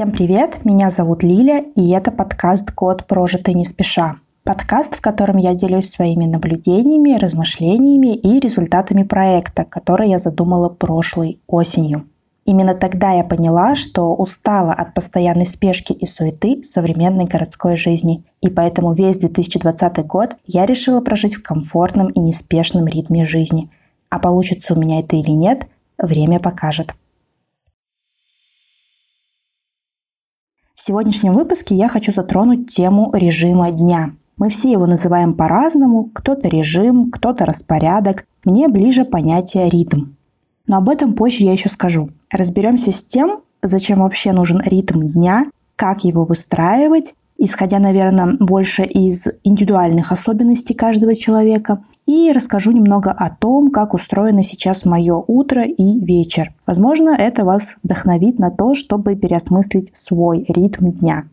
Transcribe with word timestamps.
Всем 0.00 0.12
привет, 0.12 0.64
меня 0.64 0.88
зовут 0.88 1.22
Лиля, 1.22 1.62
и 1.76 1.90
это 1.90 2.10
подкаст 2.10 2.74
«Год 2.74 3.06
прожитый 3.06 3.52
не 3.52 3.66
спеша». 3.66 4.16
Подкаст, 4.44 4.96
в 4.96 5.02
котором 5.02 5.36
я 5.36 5.52
делюсь 5.52 5.90
своими 5.90 6.24
наблюдениями, 6.24 7.18
размышлениями 7.18 8.16
и 8.16 8.40
результатами 8.40 9.02
проекта, 9.02 9.66
который 9.66 10.08
я 10.08 10.18
задумала 10.18 10.70
прошлой 10.70 11.42
осенью. 11.46 12.08
Именно 12.46 12.72
тогда 12.76 13.12
я 13.12 13.24
поняла, 13.24 13.74
что 13.74 14.14
устала 14.14 14.72
от 14.72 14.94
постоянной 14.94 15.46
спешки 15.46 15.92
и 15.92 16.06
суеты 16.06 16.62
современной 16.62 17.26
городской 17.26 17.76
жизни, 17.76 18.24
и 18.40 18.48
поэтому 18.48 18.94
весь 18.94 19.18
2020 19.18 20.06
год 20.06 20.34
я 20.46 20.64
решила 20.64 21.02
прожить 21.02 21.34
в 21.34 21.42
комфортном 21.42 22.08
и 22.08 22.20
неспешном 22.20 22.86
ритме 22.86 23.26
жизни. 23.26 23.68
А 24.08 24.18
получится 24.18 24.72
у 24.72 24.80
меня 24.80 25.00
это 25.00 25.16
или 25.16 25.32
нет, 25.32 25.66
время 25.98 26.40
покажет. 26.40 26.94
В 30.80 30.82
сегодняшнем 30.82 31.34
выпуске 31.34 31.74
я 31.74 31.88
хочу 31.88 32.10
затронуть 32.10 32.74
тему 32.74 33.10
режима 33.12 33.70
дня. 33.70 34.14
Мы 34.38 34.48
все 34.48 34.72
его 34.72 34.86
называем 34.86 35.34
по-разному, 35.34 36.04
кто-то 36.04 36.48
режим, 36.48 37.10
кто-то 37.10 37.44
распорядок. 37.44 38.24
Мне 38.46 38.66
ближе 38.66 39.04
понятие 39.04 39.68
ритм. 39.68 40.12
Но 40.66 40.78
об 40.78 40.88
этом 40.88 41.12
позже 41.12 41.44
я 41.44 41.52
еще 41.52 41.68
скажу. 41.68 42.08
Разберемся 42.30 42.92
с 42.92 43.04
тем, 43.04 43.40
зачем 43.62 43.98
вообще 43.98 44.32
нужен 44.32 44.62
ритм 44.64 45.02
дня, 45.02 45.50
как 45.76 46.02
его 46.04 46.24
выстраивать, 46.24 47.12
исходя, 47.36 47.78
наверное, 47.78 48.38
больше 48.40 48.84
из 48.84 49.26
индивидуальных 49.44 50.12
особенностей 50.12 50.72
каждого 50.72 51.14
человека, 51.14 51.82
и 52.06 52.32
расскажу 52.32 52.72
немного 52.72 53.10
о 53.10 53.30
том, 53.30 53.70
как 53.70 53.94
устроено 53.94 54.42
сейчас 54.42 54.84
мое 54.84 55.14
утро 55.14 55.64
и 55.64 55.98
вечер. 55.98 56.52
Возможно, 56.66 57.10
это 57.10 57.44
вас 57.44 57.76
вдохновит 57.82 58.38
на 58.38 58.50
то, 58.50 58.74
чтобы 58.74 59.16
переосмыслить 59.16 59.96
свой 59.96 60.44
ритм 60.48 60.90
дня. 60.90 61.24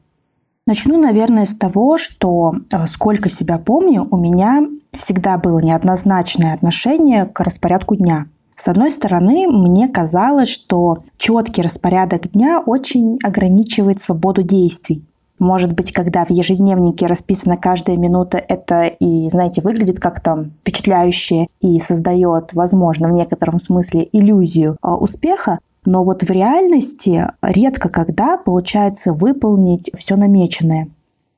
Начну, 0.66 0.98
наверное, 0.98 1.46
с 1.46 1.56
того, 1.56 1.98
что 1.98 2.54
э, 2.72 2.88
сколько 2.88 3.30
себя 3.30 3.58
помню, 3.58 4.06
у 4.12 4.18
меня 4.18 4.68
всегда 4.92 5.38
было 5.38 5.60
неоднозначное 5.60 6.54
отношение 6.54 7.26
к 7.26 7.40
распорядку 7.40 7.96
дня. 7.96 8.26
С 8.58 8.68
одной 8.68 8.92
стороны, 8.92 9.48
мне 9.48 9.88
казалось, 9.88 10.50
что 10.50 11.04
четкий 11.18 11.62
распорядок 11.62 12.32
дня 12.32 12.60
очень 12.60 13.18
ограничивает 13.24 14.02
свободу 14.02 14.42
действий. 14.42 15.06
Может 15.40 15.74
быть, 15.74 15.92
когда 15.92 16.26
в 16.26 16.32
ежедневнике 16.32 17.06
расписана 17.06 17.58
каждая 17.58 17.96
минута, 17.96 18.38
это 18.38 18.84
и, 18.86 19.30
знаете, 19.30 19.62
выглядит 19.62 20.00
как-то 20.00 20.50
впечатляюще 20.62 21.48
и 21.62 21.80
создает, 21.80 22.54
возможно, 22.54 23.08
в 23.08 23.12
некотором 23.12 23.60
смысле 23.60 24.08
иллюзию 24.12 24.78
а, 24.82 24.96
успеха, 24.96 25.60
но 25.86 26.04
вот 26.04 26.24
в 26.24 26.30
реальности 26.30 27.28
редко 27.42 27.90
когда 27.90 28.38
получается 28.38 29.14
выполнить 29.14 29.90
все 29.96 30.16
намеченное. 30.16 30.90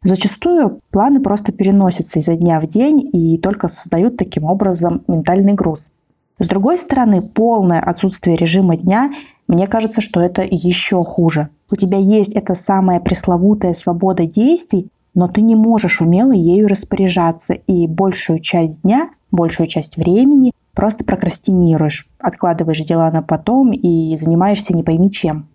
Зачастую 0.03 0.79
планы 0.91 1.19
просто 1.21 1.51
переносятся 1.51 2.19
изо 2.19 2.35
дня 2.35 2.61
в 2.61 2.67
день 2.67 3.09
и 3.11 3.37
только 3.37 3.67
создают 3.67 4.15
таким 4.15 4.45
образом 4.45 5.03
ментальный 5.07 5.53
груз. 5.53 5.91
С 6.39 6.47
другой 6.47 6.77
стороны, 6.77 7.21
полное 7.21 7.81
отсутствие 7.81 8.37
режима 8.37 8.77
дня 8.77 9.11
мне 9.47 9.67
кажется, 9.67 9.99
что 9.99 10.21
это 10.21 10.41
еще 10.43 11.03
хуже. 11.03 11.49
У 11.71 11.75
тебя 11.75 11.97
есть 11.97 12.33
эта 12.33 12.55
самая 12.55 12.99
пресловутая 12.99 13.73
свобода 13.73 14.25
действий, 14.25 14.89
но 15.13 15.27
ты 15.27 15.41
не 15.41 15.55
можешь 15.55 16.01
умело 16.01 16.31
ею 16.31 16.67
распоряжаться, 16.67 17.53
и 17.53 17.87
большую 17.87 18.39
часть 18.39 18.81
дня, 18.81 19.09
большую 19.31 19.67
часть 19.67 19.97
времени 19.97 20.51
просто 20.73 21.03
прокрастинируешь, 21.03 22.07
откладываешь 22.19 22.79
дела 22.85 23.11
на 23.11 23.21
потом 23.21 23.71
и 23.71 24.15
занимаешься 24.17 24.75
не 24.75 24.83
пойми 24.83 25.11
чем. 25.11 25.47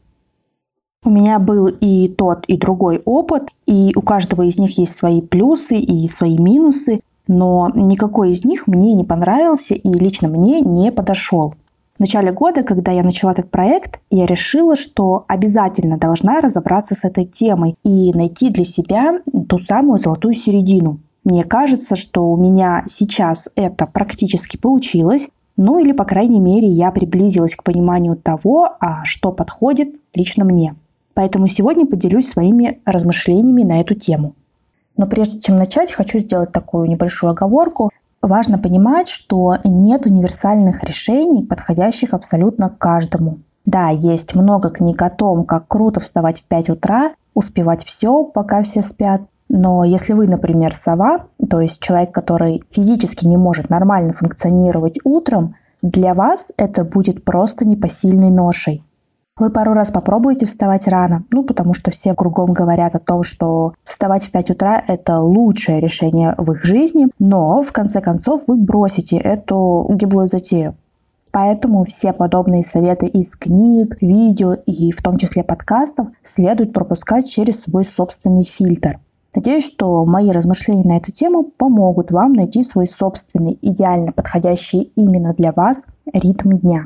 У 1.05 1.11
меня 1.11 1.39
был 1.39 1.67
и 1.67 2.09
тот, 2.09 2.45
и 2.47 2.57
другой 2.57 3.03
опыт, 3.05 3.49
и 3.67 3.93
у 3.95 4.01
каждого 4.01 4.43
из 4.43 4.59
них 4.59 4.79
есть 4.79 4.97
свои 4.97 5.21
плюсы 5.21 5.77
и 5.77 6.09
свои 6.09 6.39
минусы, 6.39 7.01
но 7.27 7.71
никакой 7.75 8.33
из 8.33 8.45
них 8.45 8.67
мне 8.67 8.95
не 8.95 9.05
понравился 9.05 9.75
и 9.75 9.89
лично 9.93 10.29
мне 10.29 10.61
не 10.61 10.93
подошел. 10.93 11.55
В 11.97 12.01
начале 12.01 12.33
года, 12.33 12.65
когда 12.65 12.91
я 12.91 13.05
начала 13.05 13.31
этот 13.31 13.53
проект, 13.53 14.01
я 14.11 14.27
решила, 14.27 14.75
что 14.75 15.25
обязательно 15.29 15.97
должна 15.97 16.41
разобраться 16.41 16.97
с 16.97 17.05
этой 17.05 17.25
темой 17.25 17.77
и 17.85 18.13
найти 18.13 18.51
для 18.51 18.65
себя 18.65 19.21
ту 19.49 19.61
самую 19.61 20.01
золотую 20.01 20.35
середину. 20.35 20.99
Мне 21.23 21.45
кажется, 21.45 21.95
что 21.95 22.33
у 22.33 22.37
меня 22.37 22.85
сейчас 22.89 23.49
это 23.55 23.87
практически 23.87 24.57
получилось, 24.57 25.29
ну 25.57 25.79
или, 25.79 25.93
по 25.93 26.05
крайней 26.05 26.41
мере, 26.41 26.67
я 26.67 26.91
приблизилась 26.91 27.55
к 27.55 27.63
пониманию 27.63 28.17
того, 28.17 28.71
а 28.81 29.05
что 29.05 29.31
подходит 29.31 29.95
лично 30.15 30.45
мне. 30.45 30.75
Поэтому 31.15 31.47
сегодня 31.47 31.87
поделюсь 31.87 32.29
своими 32.29 32.81
размышлениями 32.85 33.63
на 33.63 33.81
эту 33.81 33.95
тему. 33.95 34.35
Но 34.97 35.07
прежде 35.07 35.39
чем 35.39 35.55
начать, 35.55 35.93
хочу 35.93 36.19
сделать 36.19 36.51
такую 36.51 36.89
небольшую 36.89 37.31
оговорку 37.31 37.91
важно 38.27 38.59
понимать, 38.59 39.09
что 39.09 39.57
нет 39.65 40.07
универсальных 40.07 40.83
решений, 40.85 41.47
подходящих 41.47 42.15
абсолютно 42.15 42.69
каждому. 42.69 43.39
Да, 43.65 43.89
есть 43.91 44.35
много 44.35 44.71
книг 44.71 45.01
о 45.03 45.11
том, 45.11 45.45
как 45.45 45.69
круто 45.69 46.01
вставать 46.01 46.41
в 46.41 46.45
5 46.47 46.71
утра, 46.71 47.13
успевать 47.35 47.85
все, 47.85 48.25
пока 48.25 48.63
все 48.63 48.83
спят. 48.83 49.23
Но 49.49 49.85
если 49.85 50.13
вы, 50.13 50.27
например, 50.27 50.75
сова, 50.75 51.27
то 51.49 51.61
есть 51.61 51.81
человек, 51.81 52.13
который 52.13 52.63
физически 52.71 53.27
не 53.27 53.37
может 53.37 53.71
нормально 53.71 54.13
функционировать 54.13 54.99
утром, 55.05 55.55
для 55.83 56.15
вас 56.15 56.53
это 56.57 56.85
будет 56.85 57.25
просто 57.25 57.67
непосильной 57.67 58.31
ношей. 58.31 58.83
Вы 59.37 59.51
пару 59.51 59.73
раз 59.73 59.91
попробуете 59.91 60.47
вставать 60.47 60.87
рано, 60.87 61.25
ну, 61.33 61.43
потому 61.43 61.75
что 61.75 61.91
все 61.91 62.15
кругом 62.15 62.53
говорят 62.53 62.95
о 62.95 63.01
том, 63.01 63.25
что 63.25 63.75
вставать 63.83 64.23
в 64.23 64.31
5 64.31 64.51
утра– 64.51 64.81
это 64.87 65.19
лучшее 65.19 65.81
решение 65.81 66.37
в 66.39 66.53
их 66.53 66.65
жизни, 66.65 67.09
но 67.19 67.61
в 67.61 67.73
конце 67.73 68.01
концов 68.01 68.45
вы 68.47 68.57
бросите 68.57 69.17
эту 69.17 69.89
гиблую 69.91 70.29
затею. 70.29 70.77
Поэтому 71.33 71.83
все 71.83 72.13
подобные 72.13 72.63
советы 72.63 73.09
из 73.09 73.35
книг, 73.35 73.97
видео 74.01 74.55
и 74.55 74.93
в 74.93 75.03
том 75.03 75.17
числе 75.17 75.43
подкастов 75.43 76.07
следует 76.23 76.73
пропускать 76.73 77.29
через 77.29 77.63
свой 77.63 77.85
собственный 77.85 78.45
фильтр. 78.45 79.01
Надеюсь, 79.35 79.65
что 79.65 80.05
мои 80.05 80.31
размышления 80.31 80.85
на 80.85 80.99
эту 80.99 81.11
тему 81.11 81.43
помогут 81.43 82.13
вам 82.13 82.35
найти 82.35 82.63
свой 82.63 82.87
собственный, 82.87 83.59
идеально 83.63 84.13
подходящий 84.13 84.93
именно 84.95 85.35
для 85.35 85.51
вас 85.51 85.87
ритм 86.13 86.51
дня. 86.51 86.85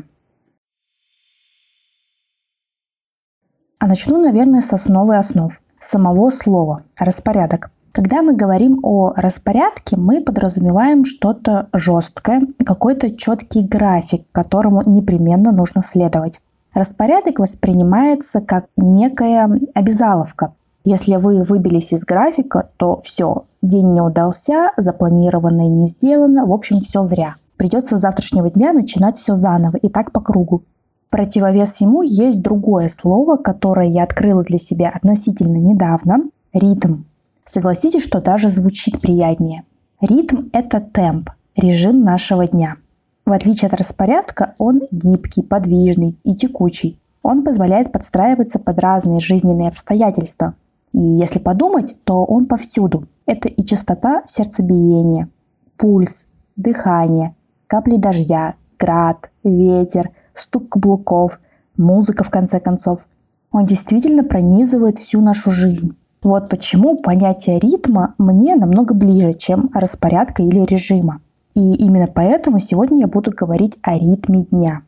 А 3.81 3.87
начну, 3.87 4.21
наверное, 4.21 4.61
с 4.61 4.73
основы 4.73 5.17
основ 5.17 5.61
самого 5.79 6.31
слова– 6.31 6.83
распорядок. 6.99 7.71
Когда 7.93 8.23
мы 8.23 8.35
говорим 8.35 8.81
о 8.83 9.13
распорядке, 9.15 9.97
мы 9.97 10.21
подразумеваем 10.21 11.05
что-то 11.05 11.69
жесткое, 11.73 12.43
какой-то 12.65 13.15
четкий 13.15 13.63
график, 13.63 14.27
которому 14.33 14.83
непременно 14.85 15.53
нужно 15.53 15.83
следовать. 15.83 16.41
Распорядок 16.75 17.39
воспринимается 17.39 18.41
как 18.41 18.67
некая 18.77 19.49
обязаловка. 19.75 20.55
Если 20.85 21.15
вы 21.15 21.45
выбились 21.45 21.93
из 21.93 22.05
графика, 22.05 22.71
то 22.79 23.01
все, 23.03 23.45
день 23.63 23.93
не 23.93 24.01
удался, 24.01 24.73
запланированное 24.77 25.69
не 25.69 25.87
сделано, 25.87 26.47
в 26.47 26.53
общем, 26.53 26.81
все 26.81 27.05
зря. 27.05 27.37
Придется 27.57 27.97
с 27.97 28.01
завтрашнего 28.01 28.51
дня 28.51 28.73
начинать 28.73 29.17
все 29.17 29.37
заново 29.37 29.77
и 29.77 29.89
так 29.89 30.11
по 30.11 30.21
кругу. 30.21 30.63
Противовес 31.11 31.81
ему 31.81 32.03
есть 32.03 32.43
другое 32.43 32.89
слово, 32.89 33.37
которое 33.37 33.89
я 33.89 34.03
открыла 34.03 34.43
для 34.45 34.59
себя 34.59 34.91
относительно 34.91 35.57
недавно– 35.57 36.25
ритм. 36.53 37.05
Согласитесь, 37.45 38.05
что 38.05 38.21
даже 38.21 38.51
звучит 38.51 39.01
приятнее. 39.01 39.65
Ритм– 40.03 40.49
это 40.53 40.81
темп, 40.81 41.31
режим 41.57 42.03
нашего 42.03 42.47
дня. 42.47 42.77
В 43.25 43.33
отличие 43.33 43.69
от 43.69 43.75
распорядка, 43.75 44.55
он 44.59 44.83
гибкий, 44.91 45.43
подвижный 45.43 46.19
и 46.25 46.35
текучий. 46.35 47.01
Он 47.23 47.43
позволяет 47.43 47.91
подстраиваться 47.91 48.59
под 48.59 48.79
разные 48.79 49.21
жизненные 49.21 49.69
обстоятельства. 49.69 50.55
И 50.93 51.01
если 51.01 51.39
подумать, 51.39 51.97
то 52.05 52.25
он 52.25 52.47
повсюду. 52.47 53.07
Это 53.27 53.49
и 53.49 53.65
частота 53.65 54.23
сердцебиения, 54.27 55.29
пульс, 55.77 56.27
дыхание, 56.57 57.35
капли 57.67 57.97
дождя, 57.97 58.55
град, 58.79 59.31
ветер, 59.45 60.11
стук 60.39 60.69
каблуков, 60.71 61.41
музыка 61.77 62.25
в 62.25 62.31
конце 62.31 62.61
концов. 62.61 63.07
Он 63.51 63.65
действительно 63.65 64.25
пронизывает 64.25 64.99
всю 64.99 65.21
нашу 65.21 65.51
жизнь. 65.51 65.97
Вот 66.23 66.49
почему 66.49 66.97
понятие 66.99 67.59
ритма 67.59 68.15
мне 68.19 68.57
намного 68.57 68.95
ближе, 68.95 69.33
чем 69.35 69.71
распорядка 69.73 70.43
или 70.43 70.61
режима. 70.61 71.21
И 71.55 71.75
именно 71.75 72.07
поэтому 72.13 72.61
сегодня 72.61 73.01
я 73.01 73.07
буду 73.07 73.33
говорить 73.35 73.79
о 73.83 73.97
ритме 73.97 74.45
дня. 74.45 74.83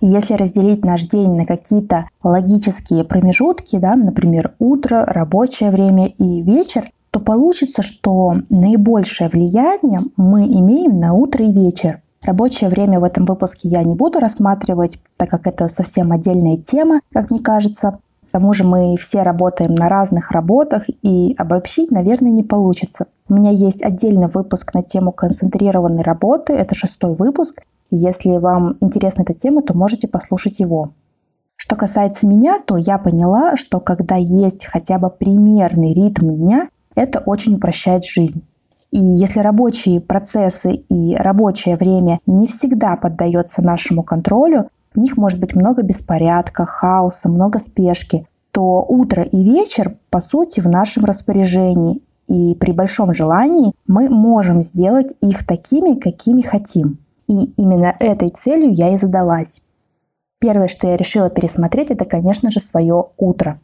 Если 0.00 0.34
разделить 0.34 0.84
наш 0.84 1.02
день 1.04 1.34
на 1.34 1.46
какие-то 1.46 2.08
логические 2.22 3.04
промежутки, 3.04 3.78
да, 3.78 3.94
например, 3.94 4.54
утро, 4.58 5.04
рабочее 5.06 5.70
время 5.70 6.06
и 6.06 6.42
вечер, 6.42 6.90
то 7.10 7.20
получится, 7.20 7.82
что 7.82 8.34
наибольшее 8.50 9.30
влияние 9.30 10.02
мы 10.16 10.46
имеем 10.46 10.92
на 10.92 11.14
утро 11.14 11.44
и 11.44 11.52
вечер. 11.52 12.02
Рабочее 12.24 12.70
время 12.70 13.00
в 13.00 13.04
этом 13.04 13.26
выпуске 13.26 13.68
я 13.68 13.82
не 13.82 13.94
буду 13.94 14.18
рассматривать, 14.18 14.98
так 15.16 15.28
как 15.28 15.46
это 15.46 15.68
совсем 15.68 16.10
отдельная 16.10 16.56
тема, 16.56 17.00
как 17.12 17.30
мне 17.30 17.40
кажется. 17.40 17.98
К 18.28 18.32
тому 18.32 18.54
же 18.54 18.64
мы 18.64 18.96
все 18.96 19.22
работаем 19.22 19.74
на 19.74 19.90
разных 19.90 20.30
работах, 20.30 20.84
и 21.02 21.34
обобщить, 21.36 21.90
наверное, 21.90 22.30
не 22.30 22.42
получится. 22.42 23.06
У 23.28 23.34
меня 23.34 23.50
есть 23.50 23.82
отдельный 23.82 24.28
выпуск 24.28 24.72
на 24.72 24.82
тему 24.82 25.12
концентрированной 25.12 26.02
работы, 26.02 26.54
это 26.54 26.74
шестой 26.74 27.14
выпуск. 27.14 27.62
Если 27.90 28.38
вам 28.38 28.78
интересна 28.80 29.22
эта 29.22 29.34
тема, 29.34 29.62
то 29.62 29.74
можете 29.74 30.08
послушать 30.08 30.60
его. 30.60 30.92
Что 31.56 31.76
касается 31.76 32.26
меня, 32.26 32.58
то 32.66 32.78
я 32.78 32.96
поняла, 32.98 33.56
что 33.56 33.80
когда 33.80 34.16
есть 34.16 34.64
хотя 34.64 34.98
бы 34.98 35.10
примерный 35.10 35.92
ритм 35.92 36.34
дня, 36.34 36.68
это 36.94 37.20
очень 37.20 37.54
упрощает 37.54 38.04
жизнь. 38.04 38.46
И 38.94 39.00
если 39.00 39.40
рабочие 39.40 40.00
процессы 40.00 40.72
и 40.88 41.16
рабочее 41.16 41.76
время 41.76 42.20
не 42.26 42.46
всегда 42.46 42.94
поддается 42.96 43.60
нашему 43.60 44.04
контролю, 44.04 44.68
в 44.94 44.98
них 44.98 45.16
может 45.16 45.40
быть 45.40 45.56
много 45.56 45.82
беспорядка, 45.82 46.64
хаоса, 46.64 47.28
много 47.28 47.58
спешки, 47.58 48.28
то 48.52 48.86
утро 48.88 49.24
и 49.24 49.42
вечер, 49.42 49.96
по 50.10 50.20
сути, 50.20 50.60
в 50.60 50.68
нашем 50.68 51.04
распоряжении. 51.06 52.02
И 52.28 52.54
при 52.54 52.70
большом 52.70 53.12
желании 53.12 53.72
мы 53.88 54.08
можем 54.08 54.62
сделать 54.62 55.12
их 55.20 55.44
такими, 55.44 55.98
какими 55.98 56.42
хотим. 56.42 56.98
И 57.26 57.46
именно 57.56 57.96
этой 57.98 58.30
целью 58.30 58.70
я 58.70 58.94
и 58.94 58.96
задалась. 58.96 59.62
Первое, 60.38 60.68
что 60.68 60.86
я 60.86 60.96
решила 60.96 61.30
пересмотреть, 61.30 61.90
это, 61.90 62.04
конечно 62.04 62.48
же, 62.52 62.60
свое 62.60 63.06
утро. 63.18 63.58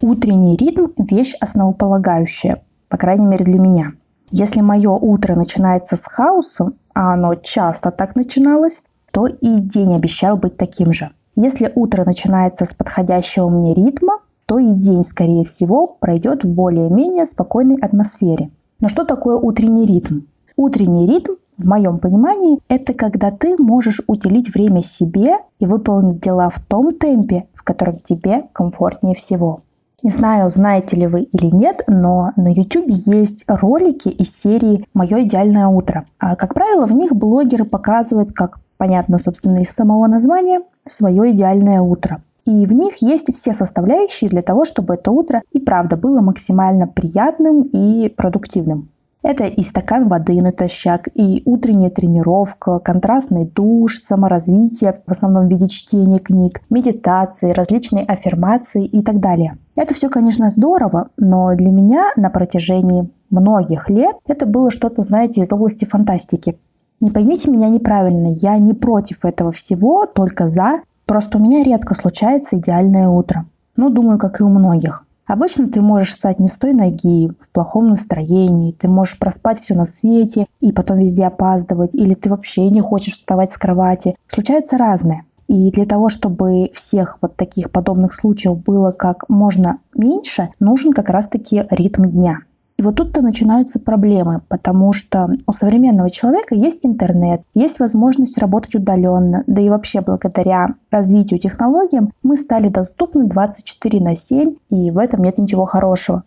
Утренний 0.00 0.56
ритм– 0.56 0.90
вещь 1.10 1.34
основополагающая, 1.40 2.62
по 2.88 2.96
крайней 2.96 3.26
мере 3.26 3.44
для 3.44 3.58
меня. 3.58 3.92
Если 4.30 4.60
мое 4.60 4.90
утро 4.90 5.34
начинается 5.34 5.96
с 5.96 6.04
хаосом, 6.04 6.74
а 6.94 7.14
оно 7.14 7.34
часто 7.36 7.90
так 7.90 8.16
начиналось, 8.16 8.82
то 9.12 9.26
и 9.26 9.60
день 9.60 9.94
обещал 9.94 10.36
быть 10.36 10.56
таким 10.56 10.92
же. 10.92 11.10
Если 11.36 11.70
утро 11.74 12.04
начинается 12.04 12.64
с 12.64 12.74
подходящего 12.74 13.48
мне 13.48 13.74
ритма, 13.74 14.20
то 14.46 14.58
и 14.58 14.72
день, 14.74 15.04
скорее 15.04 15.44
всего, 15.44 15.86
пройдет 15.86 16.44
в 16.44 16.48
более-менее 16.48 17.26
спокойной 17.26 17.76
атмосфере. 17.76 18.50
Но 18.80 18.88
что 18.88 19.04
такое 19.04 19.36
утренний 19.36 19.86
ритм? 19.86 20.20
Утренний 20.56 21.06
ритм, 21.06 21.32
в 21.58 21.66
моем 21.66 21.98
понимании, 21.98 22.58
это 22.68 22.94
когда 22.94 23.30
ты 23.30 23.56
можешь 23.58 24.00
уделить 24.06 24.54
время 24.54 24.82
себе 24.82 25.38
и 25.58 25.66
выполнить 25.66 26.20
дела 26.20 26.50
в 26.50 26.60
том 26.60 26.92
темпе, 26.94 27.46
в 27.54 27.62
котором 27.64 27.96
тебе 27.96 28.44
комфортнее 28.52 29.14
всего. 29.14 29.60
Не 30.06 30.12
знаю, 30.12 30.52
знаете 30.52 30.94
ли 30.94 31.08
вы 31.08 31.22
или 31.22 31.46
нет, 31.46 31.82
но 31.88 32.30
на 32.36 32.52
YouTube 32.52 32.86
есть 32.86 33.44
ролики 33.48 34.08
из 34.08 34.40
серии 34.40 34.86
«Мое 34.94 35.24
идеальное 35.24 35.66
утро». 35.66 36.04
А, 36.20 36.36
как 36.36 36.54
правило, 36.54 36.86
в 36.86 36.92
них 36.92 37.12
блогеры 37.12 37.64
показывают, 37.64 38.32
как 38.32 38.60
понятно, 38.76 39.18
собственно, 39.18 39.62
из 39.62 39.70
самого 39.70 40.06
названия, 40.06 40.60
свое 40.86 41.32
идеальное 41.32 41.80
утро. 41.80 42.22
И 42.44 42.66
в 42.66 42.72
них 42.72 43.02
есть 43.02 43.34
все 43.34 43.52
составляющие 43.52 44.30
для 44.30 44.42
того, 44.42 44.64
чтобы 44.64 44.94
это 44.94 45.10
утро 45.10 45.42
и 45.50 45.58
правда 45.58 45.96
было 45.96 46.20
максимально 46.20 46.86
приятным 46.86 47.62
и 47.62 48.08
продуктивным. 48.08 48.90
Это 49.26 49.46
и 49.46 49.62
стакан 49.64 50.08
воды 50.08 50.40
натощак, 50.40 51.08
и 51.12 51.42
утренняя 51.46 51.90
тренировка, 51.90 52.78
контрастный 52.78 53.44
душ, 53.44 53.98
саморазвитие, 54.00 54.94
в 55.04 55.10
основном 55.10 55.48
в 55.48 55.50
виде 55.50 55.66
чтения 55.66 56.20
книг, 56.20 56.60
медитации, 56.70 57.50
различные 57.50 58.04
аффирмации 58.04 58.86
и 58.86 59.02
так 59.02 59.18
далее. 59.18 59.58
Это 59.74 59.94
все, 59.94 60.08
конечно, 60.10 60.48
здорово, 60.50 61.08
но 61.16 61.52
для 61.56 61.72
меня 61.72 62.12
на 62.14 62.30
протяжении 62.30 63.10
многих 63.28 63.90
лет 63.90 64.14
это 64.28 64.46
было 64.46 64.70
что-то, 64.70 65.02
знаете, 65.02 65.40
из 65.40 65.50
области 65.50 65.84
фантастики. 65.84 66.60
Не 67.00 67.10
поймите 67.10 67.50
меня 67.50 67.68
неправильно, 67.68 68.28
я 68.32 68.56
не 68.58 68.74
против 68.74 69.24
этого 69.24 69.50
всего, 69.50 70.06
только 70.06 70.48
за. 70.48 70.82
Просто 71.04 71.38
у 71.38 71.40
меня 71.40 71.64
редко 71.64 71.96
случается 71.96 72.58
идеальное 72.58 73.08
утро. 73.08 73.44
Ну, 73.74 73.90
думаю, 73.90 74.20
как 74.20 74.40
и 74.40 74.44
у 74.44 74.48
многих. 74.48 75.05
Обычно 75.26 75.68
ты 75.68 75.80
можешь 75.80 76.14
встать 76.14 76.38
не 76.38 76.48
с 76.48 76.56
той 76.56 76.72
ноги, 76.72 77.28
в 77.40 77.50
плохом 77.50 77.88
настроении, 77.88 78.72
ты 78.72 78.88
можешь 78.88 79.18
проспать 79.18 79.60
все 79.60 79.74
на 79.74 79.84
свете 79.84 80.46
и 80.60 80.72
потом 80.72 80.98
везде 80.98 81.26
опаздывать, 81.26 81.94
или 81.94 82.14
ты 82.14 82.30
вообще 82.30 82.68
не 82.70 82.80
хочешь 82.80 83.14
вставать 83.14 83.50
с 83.50 83.58
кровати. 83.58 84.14
Случается 84.28 84.78
разное. 84.78 85.24
И 85.48 85.70
для 85.70 85.86
того, 85.86 86.08
чтобы 86.08 86.70
всех 86.72 87.18
вот 87.22 87.36
таких 87.36 87.70
подобных 87.70 88.12
случаев 88.12 88.62
было 88.62 88.92
как 88.92 89.28
можно 89.28 89.78
меньше, 89.96 90.50
нужен 90.58 90.92
как 90.92 91.08
раз-таки 91.08 91.64
ритм 91.70 92.04
дня. 92.06 92.40
И 92.78 92.82
вот 92.82 92.96
тут-то 92.96 93.22
начинаются 93.22 93.78
проблемы, 93.80 94.42
потому 94.48 94.92
что 94.92 95.28
у 95.46 95.52
современного 95.52 96.10
человека 96.10 96.54
есть 96.54 96.84
интернет, 96.84 97.40
есть 97.54 97.80
возможность 97.80 98.36
работать 98.36 98.74
удаленно, 98.74 99.44
да 99.46 99.62
и 99.62 99.70
вообще 99.70 100.02
благодаря 100.02 100.74
развитию 100.90 101.40
технологиям 101.40 102.10
мы 102.22 102.36
стали 102.36 102.68
доступны 102.68 103.26
24 103.26 104.00
на 104.00 104.14
7, 104.14 104.56
и 104.68 104.90
в 104.90 104.98
этом 104.98 105.22
нет 105.22 105.38
ничего 105.38 105.64
хорошего. 105.64 106.24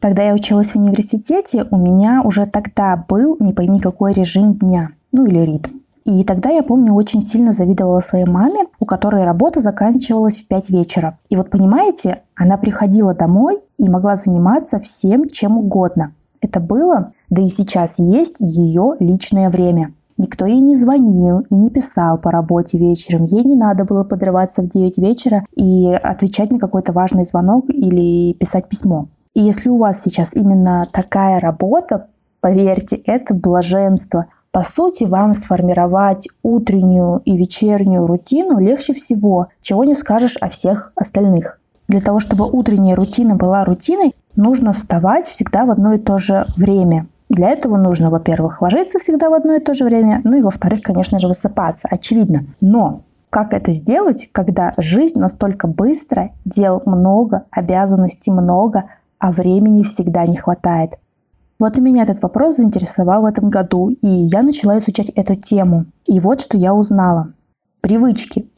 Когда 0.00 0.22
я 0.24 0.34
училась 0.34 0.72
в 0.72 0.76
университете, 0.76 1.66
у 1.70 1.76
меня 1.76 2.22
уже 2.24 2.46
тогда 2.46 3.04
был 3.08 3.36
не 3.38 3.52
пойми 3.52 3.78
какой 3.78 4.12
режим 4.12 4.54
дня, 4.54 4.90
ну 5.12 5.26
или 5.26 5.38
ритм. 5.38 5.78
И 6.08 6.24
тогда 6.24 6.48
я 6.48 6.62
помню, 6.62 6.94
очень 6.94 7.20
сильно 7.20 7.52
завидовала 7.52 8.00
своей 8.00 8.24
маме, 8.24 8.64
у 8.80 8.86
которой 8.86 9.24
работа 9.24 9.60
заканчивалась 9.60 10.40
в 10.40 10.48
5 10.48 10.70
вечера. 10.70 11.18
И 11.28 11.36
вот 11.36 11.50
понимаете, 11.50 12.22
она 12.34 12.56
приходила 12.56 13.12
домой 13.12 13.58
и 13.76 13.90
могла 13.90 14.16
заниматься 14.16 14.78
всем, 14.78 15.28
чем 15.28 15.58
угодно. 15.58 16.14
Это 16.40 16.60
было, 16.60 17.12
да 17.28 17.42
и 17.42 17.48
сейчас 17.48 17.96
есть 17.98 18.36
ее 18.38 18.94
личное 19.00 19.50
время. 19.50 19.92
Никто 20.16 20.46
ей 20.46 20.60
не 20.60 20.76
звонил 20.76 21.40
и 21.40 21.54
не 21.54 21.68
писал 21.68 22.16
по 22.16 22.30
работе 22.30 22.78
вечером. 22.78 23.26
Ей 23.26 23.44
не 23.44 23.54
надо 23.54 23.84
было 23.84 24.02
подрываться 24.02 24.62
в 24.62 24.68
9 24.70 24.96
вечера 24.96 25.44
и 25.56 25.92
отвечать 25.92 26.50
на 26.50 26.58
какой-то 26.58 26.92
важный 26.92 27.24
звонок 27.24 27.66
или 27.68 28.32
писать 28.32 28.66
письмо. 28.66 29.08
И 29.34 29.42
если 29.42 29.68
у 29.68 29.76
вас 29.76 30.00
сейчас 30.00 30.32
именно 30.32 30.88
такая 30.90 31.38
работа, 31.38 32.06
поверьте, 32.40 32.96
это 32.96 33.34
блаженство– 33.34 34.24
по 34.58 34.64
сути, 34.64 35.04
вам 35.04 35.34
сформировать 35.34 36.26
утреннюю 36.42 37.22
и 37.24 37.36
вечернюю 37.36 38.08
рутину 38.08 38.58
легче 38.58 38.92
всего, 38.92 39.46
чего 39.60 39.84
не 39.84 39.94
скажешь 39.94 40.36
о 40.40 40.48
всех 40.48 40.90
остальных. 40.96 41.60
Для 41.86 42.00
того, 42.00 42.18
чтобы 42.18 42.44
утренняя 42.44 42.96
рутина 42.96 43.36
была 43.36 43.64
рутиной, 43.64 44.16
нужно 44.34 44.72
вставать 44.72 45.26
всегда 45.26 45.64
в 45.64 45.70
одно 45.70 45.92
и 45.92 45.98
то 46.00 46.18
же 46.18 46.44
время. 46.56 47.06
Для 47.28 47.50
этого 47.50 47.76
нужно, 47.76 48.10
во-первых, 48.10 48.60
ложиться 48.60 48.98
всегда 48.98 49.30
в 49.30 49.34
одно 49.34 49.54
и 49.54 49.60
то 49.60 49.74
же 49.74 49.84
время, 49.84 50.22
ну 50.24 50.36
и, 50.36 50.42
во-вторых, 50.42 50.82
конечно 50.82 51.20
же, 51.20 51.28
высыпаться, 51.28 51.86
очевидно. 51.88 52.40
Но 52.60 53.02
как 53.30 53.52
это 53.52 53.70
сделать, 53.70 54.28
когда 54.32 54.74
жизнь 54.76 55.20
настолько 55.20 55.68
быстро, 55.68 56.30
дел 56.44 56.82
много, 56.84 57.44
обязанностей 57.52 58.32
много, 58.32 58.86
а 59.20 59.30
времени 59.30 59.84
всегда 59.84 60.26
не 60.26 60.36
хватает? 60.36 60.94
Вот 61.58 61.76
и 61.76 61.80
меня 61.80 62.04
этот 62.04 62.22
вопрос 62.22 62.56
заинтересовал 62.56 63.22
в 63.22 63.26
этом 63.26 63.50
году, 63.50 63.88
и 63.88 64.06
я 64.06 64.42
начала 64.42 64.78
изучать 64.78 65.10
эту 65.10 65.34
тему. 65.34 65.86
И 66.06 66.20
вот 66.20 66.40
что 66.40 66.56
я 66.56 66.72
узнала. 66.72 67.34
Привычки. 67.80 68.48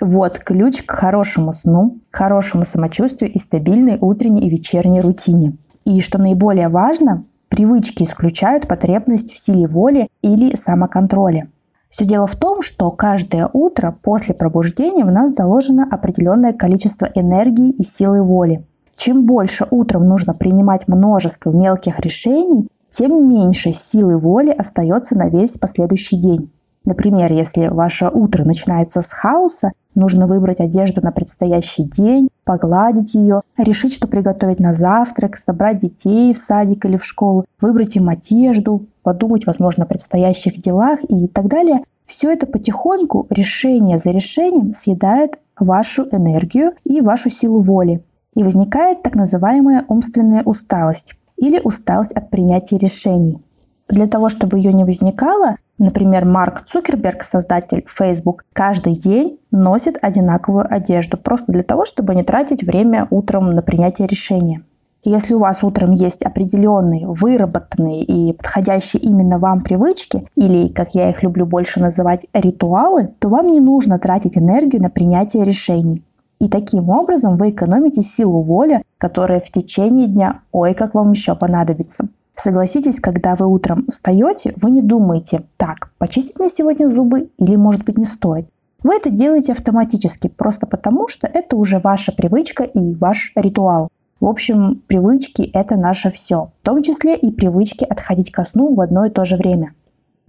Вот 0.00 0.38
ключ 0.38 0.82
к 0.82 0.90
хорошему 0.90 1.52
сну, 1.52 1.98
хорошему 2.10 2.64
самочувствию 2.64 3.30
и 3.32 3.38
стабильной 3.38 3.98
утренней 4.00 4.46
и 4.46 4.50
вечерней 4.50 5.00
рутине. 5.00 5.58
И 5.84 6.00
что 6.00 6.18
наиболее 6.18 6.68
важно, 6.68 7.24
привычки 7.48 8.02
исключают 8.02 8.68
потребность 8.68 9.32
в 9.32 9.38
силе 9.38 9.68
воли 9.68 10.08
или 10.22 10.56
самоконтроле. 10.56 11.50
Все 11.90 12.04
дело 12.04 12.26
в 12.26 12.36
том, 12.36 12.62
что 12.62 12.90
каждое 12.90 13.48
утро 13.52 13.96
после 14.02 14.34
пробуждения 14.34 15.04
в 15.04 15.10
нас 15.10 15.34
заложено 15.34 15.86
определенное 15.90 16.52
количество 16.52 17.06
энергии 17.14 17.70
и 17.70 17.82
силы 17.82 18.22
воли. 18.22 18.66
Чем 18.96 19.26
больше 19.26 19.66
утром 19.70 20.08
нужно 20.08 20.34
принимать 20.34 20.88
множество 20.88 21.50
мелких 21.50 22.00
решений, 22.00 22.68
тем 22.88 23.28
меньше 23.28 23.72
силы 23.72 24.18
воли 24.18 24.50
остается 24.50 25.14
на 25.14 25.28
весь 25.28 25.58
последующий 25.58 26.18
день. 26.18 26.50
Например, 26.84 27.32
если 27.32 27.66
ваше 27.66 28.08
утро 28.08 28.44
начинается 28.44 29.02
с 29.02 29.10
хаоса, 29.10 29.72
нужно 29.94 30.26
выбрать 30.26 30.60
одежду 30.60 31.00
на 31.02 31.10
предстоящий 31.10 31.82
день, 31.82 32.28
погладить 32.44 33.14
ее, 33.14 33.42
решить, 33.58 33.92
что 33.92 34.06
приготовить 34.06 34.60
на 34.60 34.72
завтрак, 34.72 35.36
собрать 35.36 35.78
детей 35.78 36.32
в 36.32 36.38
садик 36.38 36.84
или 36.84 36.96
в 36.96 37.04
школу, 37.04 37.44
выбрать 37.60 37.96
им 37.96 38.08
одежду, 38.08 38.86
подумать, 39.02 39.46
возможно, 39.46 39.84
о 39.84 39.88
предстоящих 39.88 40.60
делах 40.60 41.00
и 41.08 41.26
так 41.26 41.48
далее. 41.48 41.82
Все 42.04 42.30
это 42.32 42.46
потихоньку, 42.46 43.26
решение 43.30 43.98
за 43.98 44.10
решением, 44.10 44.72
съедает 44.72 45.38
вашу 45.58 46.06
энергию 46.12 46.72
и 46.84 47.00
вашу 47.00 47.30
силу 47.30 47.60
воли 47.60 48.02
и 48.36 48.44
возникает 48.44 49.02
так 49.02 49.16
называемая 49.16 49.84
умственная 49.88 50.44
усталость 50.44 51.14
или 51.36 51.58
усталость 51.58 52.12
от 52.12 52.30
принятия 52.30 52.76
решений. 52.76 53.42
Для 53.88 54.06
того, 54.06 54.28
чтобы 54.28 54.58
ее 54.58 54.72
не 54.72 54.84
возникало, 54.84 55.56
например, 55.78 56.24
Марк 56.24 56.64
Цукерберг, 56.64 57.22
создатель 57.22 57.84
Facebook, 57.88 58.44
каждый 58.52 58.96
день 58.96 59.38
носит 59.50 59.96
одинаковую 60.02 60.66
одежду, 60.68 61.16
просто 61.16 61.52
для 61.52 61.62
того, 61.62 61.86
чтобы 61.86 62.14
не 62.14 62.24
тратить 62.24 62.62
время 62.62 63.06
утром 63.10 63.54
на 63.54 63.62
принятие 63.62 64.06
решения. 64.06 64.62
если 65.08 65.34
у 65.34 65.38
вас 65.38 65.62
утром 65.62 65.92
есть 65.92 66.24
определенные, 66.24 67.06
выработанные 67.06 68.02
и 68.02 68.32
подходящие 68.32 69.00
именно 69.02 69.38
вам 69.38 69.60
привычки, 69.60 70.26
или, 70.34 70.66
как 70.66 70.96
я 70.96 71.10
их 71.10 71.22
люблю 71.22 71.46
больше 71.46 71.78
называть, 71.78 72.26
ритуалы, 72.34 73.14
то 73.20 73.28
вам 73.28 73.46
не 73.46 73.60
нужно 73.60 74.00
тратить 74.00 74.36
энергию 74.36 74.82
на 74.82 74.90
принятие 74.90 75.44
решений. 75.44 76.02
И 76.38 76.48
таким 76.48 76.90
образом 76.90 77.38
вы 77.38 77.50
экономите 77.50 78.02
силу 78.02 78.42
воли, 78.42 78.82
которая 78.98 79.40
в 79.40 79.50
течение 79.50 80.06
дня, 80.06 80.42
ой, 80.52 80.74
как 80.74 80.94
вам 80.94 81.12
еще 81.12 81.34
понадобится. 81.34 82.08
Согласитесь, 82.34 83.00
когда 83.00 83.34
вы 83.34 83.46
утром 83.46 83.86
встаете, 83.90 84.52
вы 84.60 84.70
не 84.70 84.82
думаете, 84.82 85.44
так, 85.56 85.92
почистить 85.98 86.38
мне 86.38 86.50
сегодня 86.50 86.88
зубы 86.88 87.30
или, 87.38 87.56
может 87.56 87.84
быть, 87.84 87.96
не 87.96 88.04
стоит. 88.04 88.46
Вы 88.82 88.96
это 88.96 89.08
делаете 89.08 89.52
автоматически, 89.52 90.28
просто 90.28 90.66
потому 90.66 91.08
что 91.08 91.26
это 91.26 91.56
уже 91.56 91.78
ваша 91.78 92.12
привычка 92.12 92.64
и 92.64 92.94
ваш 92.94 93.32
ритуал. 93.34 93.88
В 94.20 94.26
общем, 94.26 94.82
привычки– 94.86 95.50
это 95.54 95.76
наше 95.76 96.10
все, 96.10 96.50
в 96.60 96.64
том 96.64 96.82
числе 96.82 97.16
и 97.16 97.30
привычки 97.30 97.84
отходить 97.84 98.30
ко 98.30 98.44
сну 98.44 98.74
в 98.74 98.80
одно 98.80 99.06
и 99.06 99.10
то 99.10 99.24
же 99.24 99.36
время. 99.36 99.72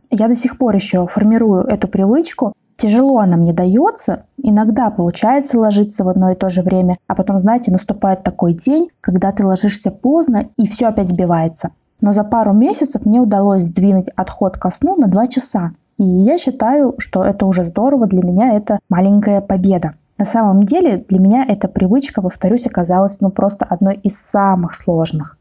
Я 0.09 0.29
до 0.29 0.35
сих 0.35 0.57
пор 0.57 0.75
еще 0.75 1.05
формирую 1.07 1.63
эту 1.63 1.87
привычку, 1.87 2.53
Тяжело 2.77 3.17
она 3.17 3.37
мне 3.37 3.53
дается, 3.53 4.25
иногда 4.37 4.91
получается 4.91 5.59
ложиться 5.59 6.03
в 6.03 6.09
одно 6.09 6.31
и 6.31 6.35
то 6.35 6.49
же 6.49 6.61
время, 6.61 6.97
а 7.07 7.15
потом, 7.15 7.39
знаете, 7.39 7.71
наступает 7.71 8.21
такой 8.21 8.53
день, 8.53 8.89
когда 9.01 9.31
ты 9.31 9.43
ложишься 9.43 9.89
поздно 9.89 10.49
и 10.57 10.67
все 10.67 10.87
опять 10.87 11.09
сбивается. 11.09 11.71
Но 12.01 12.11
за 12.11 12.23
пару 12.23 12.53
месяцев 12.53 13.07
мне 13.07 13.19
удалось 13.19 13.63
сдвинуть 13.63 14.09
отход 14.15 14.57
ко 14.57 14.69
сну 14.69 14.95
на 14.95 15.07
2 15.07 15.27
часа. 15.27 15.71
И 15.97 16.03
я 16.03 16.37
считаю, 16.37 16.93
что 16.99 17.23
это 17.23 17.47
уже 17.47 17.65
здорово, 17.65 18.05
для 18.05 18.21
меня 18.21 18.53
это 18.53 18.77
маленькая 18.89 19.41
победа. 19.41 19.93
На 20.19 20.25
самом 20.25 20.61
деле 20.61 21.03
для 21.09 21.19
меня 21.19 21.43
эта 21.47 21.67
привычка, 21.67 22.21
повторюсь, 22.21 22.67
оказалась 22.67 23.17
ну 23.21 23.31
просто 23.31 23.65
одной 23.65 23.95
из 23.95 24.19
самых 24.19 24.75
сложных. 24.75 25.39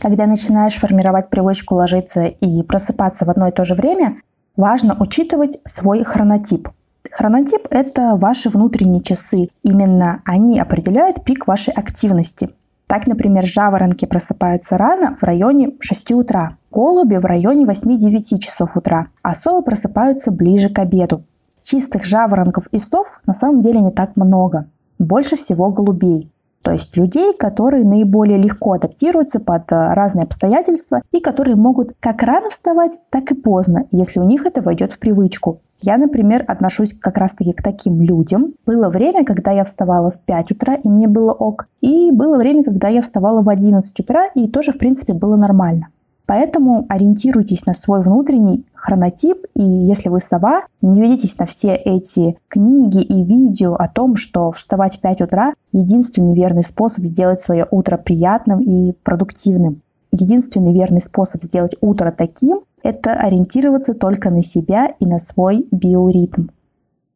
Когда 0.00 0.26
начинаешь 0.26 0.78
формировать 0.78 1.30
привычку 1.30 1.76
ложиться 1.76 2.26
и 2.26 2.62
просыпаться 2.62 3.24
в 3.24 3.30
одно 3.30 3.46
и 3.46 3.52
то 3.52 3.64
же 3.64 3.74
время, 3.74 4.16
важно 4.56 4.96
учитывать 4.98 5.58
свой 5.64 6.04
хронотип. 6.04 6.68
Хронотип– 7.10 7.66
это 7.70 8.16
ваши 8.16 8.48
внутренние 8.48 9.02
часы. 9.02 9.48
Именно 9.62 10.22
они 10.24 10.58
определяют 10.58 11.24
пик 11.24 11.46
вашей 11.46 11.72
активности. 11.72 12.50
Так, 12.86 13.06
например, 13.06 13.44
жаворонки 13.44 14.06
просыпаются 14.06 14.76
рано 14.76 15.16
в 15.16 15.22
районе 15.22 15.72
6 15.80 16.12
утра, 16.12 16.56
голуби 16.70 17.16
в 17.16 17.24
районе 17.24 17.64
8-9 17.64 18.38
часов 18.38 18.76
утра, 18.76 19.08
а 19.22 19.34
совы 19.34 19.62
просыпаются 19.62 20.30
ближе 20.30 20.68
к 20.68 20.78
обеду. 20.78 21.24
Чистых 21.62 22.04
жаворонков 22.04 22.68
и 22.68 22.78
сов 22.78 23.20
на 23.26 23.34
самом 23.34 23.60
деле 23.60 23.80
не 23.80 23.90
так 23.90 24.16
много. 24.16 24.70
Больше 24.98 25.36
всего 25.36 25.70
голубей. 25.70 26.32
То 26.66 26.72
есть 26.72 26.96
людей, 26.96 27.32
которые 27.32 27.84
наиболее 27.84 28.38
легко 28.38 28.72
адаптируются 28.72 29.38
под 29.38 29.70
э, 29.70 29.94
разные 29.94 30.24
обстоятельства 30.24 31.00
и 31.12 31.20
которые 31.20 31.54
могут 31.54 31.92
как 32.00 32.24
рано 32.24 32.50
вставать, 32.50 32.90
так 33.08 33.30
и 33.30 33.36
поздно, 33.36 33.86
если 33.92 34.18
у 34.18 34.24
них 34.24 34.46
это 34.46 34.62
войдет 34.62 34.90
в 34.90 34.98
привычку. 34.98 35.60
Я, 35.80 35.96
например, 35.96 36.42
отношусь 36.48 36.92
как 36.92 37.18
раз-таки 37.18 37.52
к 37.52 37.62
таким 37.62 38.00
людям. 38.00 38.54
Было 38.66 38.88
время, 38.88 39.24
когда 39.24 39.52
я 39.52 39.62
вставала 39.64 40.10
в 40.10 40.18
5 40.22 40.50
утра, 40.50 40.74
и 40.74 40.88
мне 40.88 41.06
было 41.06 41.30
ок. 41.32 41.68
И 41.82 42.10
было 42.10 42.36
время, 42.36 42.64
когда 42.64 42.88
я 42.88 43.00
вставала 43.00 43.42
в 43.42 43.48
11 43.48 44.00
утра, 44.00 44.26
и 44.34 44.48
тоже, 44.48 44.72
в 44.72 44.78
принципе, 44.78 45.12
было 45.12 45.36
нормально. 45.36 45.86
Поэтому 46.26 46.86
ориентируйтесь 46.88 47.66
на 47.66 47.74
свой 47.74 48.02
внутренний 48.02 48.66
хронотип, 48.74 49.46
и 49.54 49.62
если 49.62 50.08
вы 50.08 50.20
сова, 50.20 50.62
не 50.82 51.00
ведитесь 51.00 51.38
на 51.38 51.46
все 51.46 51.74
эти 51.74 52.36
книги 52.48 53.00
и 53.00 53.24
видео 53.24 53.74
о 53.74 53.88
том, 53.88 54.16
что 54.16 54.50
вставать 54.50 54.96
в 54.96 55.00
5 55.00 55.20
утра– 55.22 55.54
единственный 55.72 56.34
верный 56.34 56.64
способ 56.64 57.04
сделать 57.04 57.40
свое 57.40 57.66
утро 57.70 57.96
приятным 57.96 58.60
и 58.60 58.92
продуктивным. 59.04 59.82
Единственный 60.10 60.74
верный 60.74 61.00
способ 61.00 61.42
сделать 61.44 61.76
утро 61.80 62.12
таким– 62.16 62.60
это 62.82 63.12
ориентироваться 63.12 63.94
только 63.94 64.30
на 64.30 64.42
себя 64.42 64.88
и 64.98 65.06
на 65.06 65.20
свой 65.20 65.68
биоритм. 65.70 66.48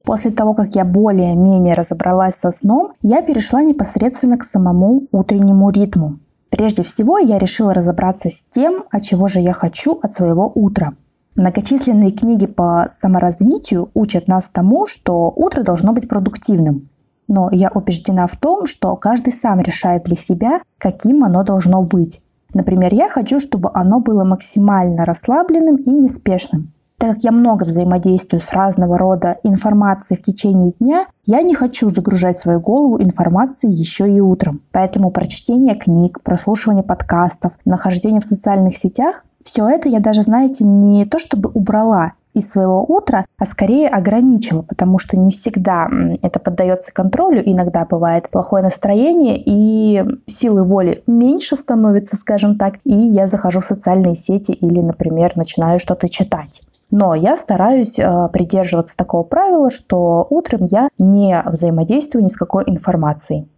После 0.05 0.31
того, 0.31 0.55
как 0.55 0.75
я 0.77 0.85
более-менее 0.85 1.75
разобралась 1.75 2.37
со 2.37 2.51
сном, 2.51 2.93
я 3.03 3.23
перешла 3.23 3.63
непосредственно 3.63 4.39
к 4.39 4.45
самому 4.45 5.09
утреннему 5.13 5.71
ритму. 5.71 6.21
Прежде 6.51 6.83
всего, 6.83 7.19
я 7.19 7.39
решила 7.39 7.73
разобраться 7.73 8.29
с 8.29 8.45
тем, 8.45 8.85
от 8.91 9.03
чего 9.03 9.29
же 9.29 9.39
я 9.39 9.53
хочу 9.53 9.99
от 10.03 10.13
своего 10.13 10.51
утра. 10.55 10.95
Многочисленные 11.37 12.11
книги 12.11 12.47
по 12.47 12.89
саморазвитию 12.91 13.91
учат 13.95 14.27
нас 14.27 14.49
тому, 14.49 14.87
что 14.87 15.33
утро 15.35 15.63
должно 15.63 15.93
быть 15.93 16.09
продуктивным. 16.09 16.89
Но 17.29 17.49
я 17.53 17.71
убеждена 17.73 18.27
в 18.27 18.37
том, 18.37 18.67
что 18.67 18.97
каждый 18.97 19.33
сам 19.33 19.61
решает 19.61 20.03
для 20.05 20.17
себя, 20.17 20.61
каким 20.79 21.23
оно 21.23 21.45
должно 21.45 21.83
быть. 21.83 22.21
Например, 22.53 22.93
я 22.93 23.09
хочу, 23.09 23.39
чтобы 23.39 23.71
оно 23.73 24.01
было 24.01 24.25
максимально 24.25 25.05
расслабленным 25.05 25.77
и 25.77 25.91
неспешным. 25.91 26.73
Так 27.01 27.15
как 27.15 27.25
я 27.25 27.33
много 27.33 27.65
взаимодействую 27.65 28.43
с 28.43 28.53
разного 28.53 28.99
рода 28.99 29.39
информацией 29.43 30.19
в 30.19 30.23
течение 30.23 30.75
дня, 30.79 31.07
я 31.25 31.41
не 31.41 31.55
хочу 31.55 31.89
загружать 31.89 32.37
свою 32.37 32.61
голову 32.61 33.01
информацией 33.01 33.73
еще 33.73 34.07
и 34.07 34.21
утром. 34.21 34.61
Поэтому 34.71 35.11
прочтение 35.11 35.75
книг, 35.77 36.21
прослушивание 36.23 36.85
подкастов, 36.85 37.57
нахождение 37.65 38.21
в 38.21 38.27
социальных 38.27 38.77
сетях– 38.77 39.25
все 39.43 39.67
это 39.67 39.89
я 39.89 40.01
даже, 40.01 40.21
знаете, 40.21 40.65
не 40.65 41.07
то 41.07 41.19
чтобы 41.19 41.51
убрала 41.55 42.13
из 42.35 42.51
своего 42.51 42.85
утра, 42.85 43.25
а 43.39 43.47
скорее 43.47 43.89
ограничила, 43.89 44.61
потому 44.61 44.99
что 44.99 45.19
не 45.19 45.31
всегда 45.31 45.89
это 46.21 46.39
поддается 46.39 46.93
контролю, 46.93 47.41
иногда 47.43 47.87
бывает 47.87 48.31
плохое 48.31 48.63
настроение 48.63 49.43
и 49.43 50.05
силы 50.27 50.65
воли 50.65 51.03
меньше 51.07 51.57
становится, 51.57 52.17
скажем 52.17 52.59
так, 52.59 52.75
и 52.85 52.95
я 52.95 53.27
захожу 53.27 53.61
в 53.61 53.65
социальные 53.65 54.17
сети 54.17 54.53
или, 54.53 54.81
например, 54.81 55.33
начинаю 55.37 55.79
что-то 55.81 56.11
читать. 56.11 56.61
Но 56.91 57.15
я 57.15 57.37
стараюсь 57.37 57.99
э, 57.99 58.29
придерживаться 58.33 58.97
такого 58.97 59.23
правила, 59.23 59.71
что 59.71 60.27
утром 60.29 60.67
я 60.67 60.89
не 60.99 61.43
взаимодействую 61.47 62.25
ни 62.25 62.29
с 62.29 62.37
какой 62.37 62.65
информацией. 62.67 63.49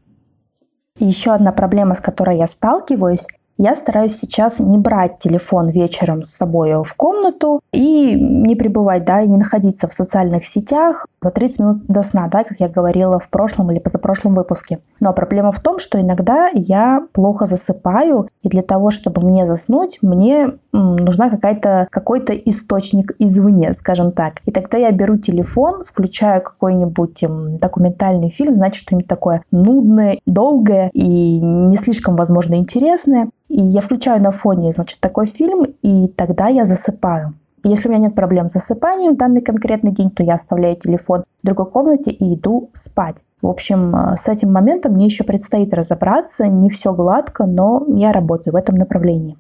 Еще 0.99 1.33
одна 1.33 1.53
проблема, 1.53 1.95
с 1.95 2.01
которой 2.01 2.39
я 2.39 2.47
сталкиваюсь, 2.47 3.27
я 3.63 3.77
стараюсь 3.77 4.17
сейчас 4.17 4.59
не 4.59 4.77
брать 4.77 5.19
телефон 5.19 5.69
вечером 5.69 6.25
с 6.25 6.31
собой 6.31 6.83
в 6.83 6.95
комнату 6.95 7.61
и 7.73 8.13
не 8.15 8.57
пребывать, 8.57 9.05
да, 9.05 9.21
и 9.21 9.29
не 9.29 9.39
находиться 9.39 9.87
в 9.87 9.95
социальных 9.95 10.45
сетях 10.47 11.07
за 11.21 11.31
30 11.31 11.61
минут 11.61 11.87
до 11.87 12.03
сна, 12.03 12.29
да, 12.29 12.43
как 12.43 12.59
я 12.59 12.69
говорила 12.69 13.21
в 13.21 13.29
прошлом 13.29 13.71
или 13.71 13.79
позапрошлом 13.79 14.35
выпуске. 14.35 14.81
Но 14.99 15.13
проблема 15.13 15.53
в 15.53 15.61
том, 15.61 15.79
что 15.79 16.01
иногда 16.01 16.49
я 16.53 17.07
плохо 17.13 17.47
засыпаю, 17.47 18.29
и 18.43 18.49
для 18.49 18.63
того, 18.63 18.91
чтобы 18.91 19.23
мне 19.23 19.47
заснуть, 19.47 19.99
мне 20.03 20.55
нужна 20.73 21.31
какая-то, 21.31 21.87
какой-то 21.91 22.33
источник 22.33 23.13
извне, 23.21 23.75
скажем 23.75 24.11
так. 24.11 24.41
И 24.45 24.51
тогда 24.51 24.79
я 24.79 24.91
беру 24.91 25.19
телефон, 25.19 25.85
включаю 25.85 26.43
какой-нибудь 26.43 27.25
документальный 27.61 28.31
фильм, 28.31 28.55
значит, 28.55 28.83
что-нибудь 28.83 29.07
такое 29.07 29.45
нудное, 29.53 30.19
долгое 30.27 30.91
и 30.93 31.39
не 31.39 31.77
слишком, 31.77 32.17
возможно, 32.17 32.55
интересное. 32.55 33.29
И 33.53 33.61
я 33.61 33.83
включаю 33.83 34.23
на 34.23 34.31
фоне, 34.31 34.73
значит, 34.73 34.99
такой 34.99 35.27
фильм, 35.27 35.67
и 35.83 36.09
тогда 36.09 36.49
я 36.49 36.65
засыпаю. 36.65 37.35
Если 37.65 37.87
у 37.87 37.91
меня 37.93 38.05
нет 38.05 38.15
проблем 38.15 38.49
с 38.49 38.55
засыпанием 38.55 39.13
в 39.13 39.17
данный 39.19 39.43
конкретный 39.43 39.93
день, 39.93 40.11
то 40.11 40.23
я 40.23 40.37
оставляю 40.37 40.75
телефон 40.75 41.25
в 41.43 41.47
другой 41.47 41.71
комнате 41.71 42.13
и 42.13 42.35
иду 42.35 42.71
спать. 42.73 43.25
В 43.43 43.49
общем, 43.49 43.95
э, 43.95 44.17
с 44.17 44.27
этим 44.27 44.51
моментом 44.53 44.95
мне 44.95 45.05
еще 45.05 45.23
предстоит 45.25 45.75
разобраться. 45.75 46.47
Не 46.47 46.71
все 46.71 46.95
гладко, 46.95 47.45
но 47.45 47.85
я 47.89 48.11
работаю 48.15 48.55
в 48.55 48.57
этом 48.57 48.77
направлении. 48.77 49.37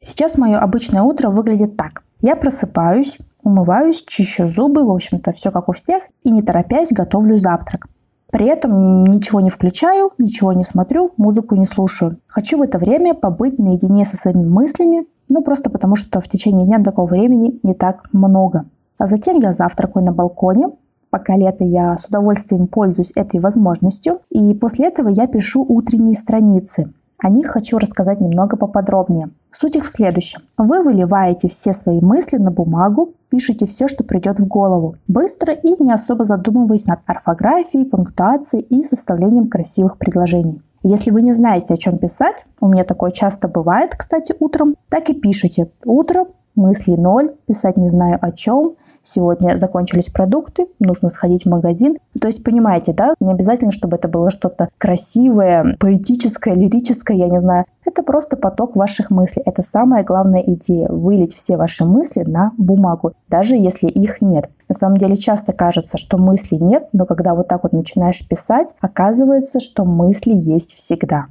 Сейчас 0.00 0.38
мое 0.38 0.58
обычное 0.58 1.02
утро 1.02 1.28
выглядит 1.28 1.76
так. 1.76 2.04
Я 2.22 2.36
просыпаюсь, 2.36 3.18
умываюсь, 3.42 4.02
чищу 4.02 4.48
зубы, 4.48 4.82
в 4.82 4.90
общем-то, 4.90 5.34
все 5.34 5.50
как 5.50 5.68
у 5.68 5.72
всех, 5.72 6.04
и 6.22 6.30
не 6.30 6.40
торопясь 6.40 6.88
готовлю 6.90 7.36
завтрак. 7.36 7.86
При 8.30 8.46
этом 8.46 9.04
ничего 9.04 9.40
не 9.40 9.50
включаю, 9.50 10.10
ничего 10.18 10.52
не 10.52 10.64
смотрю, 10.64 11.12
музыку 11.16 11.54
не 11.54 11.66
слушаю. 11.66 12.18
Хочу 12.26 12.58
в 12.58 12.62
это 12.62 12.78
время 12.78 13.14
побыть 13.14 13.58
наедине 13.58 14.04
со 14.04 14.16
своими 14.16 14.44
мыслями, 14.44 15.06
ну 15.30 15.42
просто 15.42 15.70
потому 15.70 15.96
что 15.96 16.20
в 16.20 16.28
течение 16.28 16.66
дня 16.66 16.82
такого 16.82 17.06
времени 17.06 17.60
не 17.62 17.74
так 17.74 18.02
много. 18.12 18.64
А 18.98 19.06
затем 19.06 19.38
я 19.38 19.52
завтракаю 19.52 20.04
на 20.04 20.12
балконе, 20.12 20.70
пока 21.10 21.36
лето 21.36 21.64
я 21.64 21.96
с 21.96 22.06
удовольствием 22.06 22.66
пользуюсь 22.66 23.12
этой 23.14 23.40
возможностью, 23.40 24.18
и 24.30 24.54
после 24.54 24.88
этого 24.88 25.08
я 25.08 25.26
пишу 25.26 25.64
утренние 25.66 26.16
страницы. 26.16 26.92
О 27.22 27.30
них 27.30 27.46
хочу 27.46 27.78
рассказать 27.78 28.20
немного 28.20 28.56
поподробнее. 28.56 29.30
Суть 29.50 29.76
их 29.76 29.86
в 29.86 29.90
следующем. 29.90 30.42
Вы 30.58 30.82
выливаете 30.82 31.48
все 31.48 31.72
свои 31.72 32.00
мысли 32.00 32.36
на 32.36 32.50
бумагу, 32.50 33.14
пишите 33.30 33.64
все, 33.64 33.88
что 33.88 34.04
придет 34.04 34.38
в 34.38 34.46
голову, 34.46 34.96
быстро 35.08 35.54
и 35.54 35.82
не 35.82 35.92
особо 35.92 36.24
задумываясь 36.24 36.86
над 36.86 37.00
орфографией, 37.06 37.86
пунктуацией 37.86 38.64
и 38.64 38.82
составлением 38.82 39.48
красивых 39.48 39.96
предложений. 39.96 40.60
Если 40.82 41.10
вы 41.10 41.22
не 41.22 41.32
знаете, 41.32 41.74
о 41.74 41.78
чем 41.78 41.98
писать, 41.98 42.44
у 42.60 42.68
меня 42.68 42.84
такое 42.84 43.10
часто 43.10 43.48
бывает, 43.48 43.96
кстати, 43.96 44.34
утром, 44.38 44.76
так 44.90 45.08
и 45.08 45.14
пишите. 45.14 45.70
Утро 45.84 46.26
мыслей 46.56 46.96
ноль, 46.96 47.34
писать 47.46 47.76
не 47.76 47.88
знаю 47.88 48.18
о 48.20 48.32
чем, 48.32 48.74
сегодня 49.02 49.58
закончились 49.58 50.10
продукты, 50.10 50.66
нужно 50.80 51.08
сходить 51.08 51.44
в 51.44 51.48
магазин. 51.48 51.96
То 52.20 52.26
есть, 52.26 52.42
понимаете, 52.42 52.92
да, 52.92 53.14
не 53.20 53.32
обязательно, 53.32 53.72
чтобы 53.72 53.96
это 53.96 54.08
было 54.08 54.30
что-то 54.30 54.68
красивое, 54.78 55.76
поэтическое, 55.78 56.54
лирическое, 56.54 57.16
я 57.16 57.28
не 57.28 57.40
знаю. 57.40 57.66
Это 57.84 58.02
просто 58.02 58.36
поток 58.36 58.74
ваших 58.74 59.10
мыслей. 59.10 59.42
Это 59.46 59.62
самая 59.62 60.02
главная 60.02 60.42
идея– 60.42 60.88
вылить 60.90 61.34
все 61.34 61.56
ваши 61.56 61.84
мысли 61.84 62.24
на 62.26 62.52
бумагу, 62.58 63.12
даже 63.28 63.54
если 63.54 63.86
их 63.86 64.20
нет. 64.20 64.50
На 64.68 64.74
самом 64.74 64.96
деле 64.96 65.16
часто 65.16 65.52
кажется, 65.52 65.96
что 65.96 66.18
мыслей 66.18 66.58
нет, 66.58 66.88
но 66.92 67.06
когда 67.06 67.34
вот 67.34 67.46
так 67.46 67.62
вот 67.62 67.72
начинаешь 67.72 68.26
писать, 68.28 68.74
оказывается, 68.80 69.60
что 69.60 69.84
мысли 69.84 70.32
есть 70.34 70.74
всегда. 70.74 71.26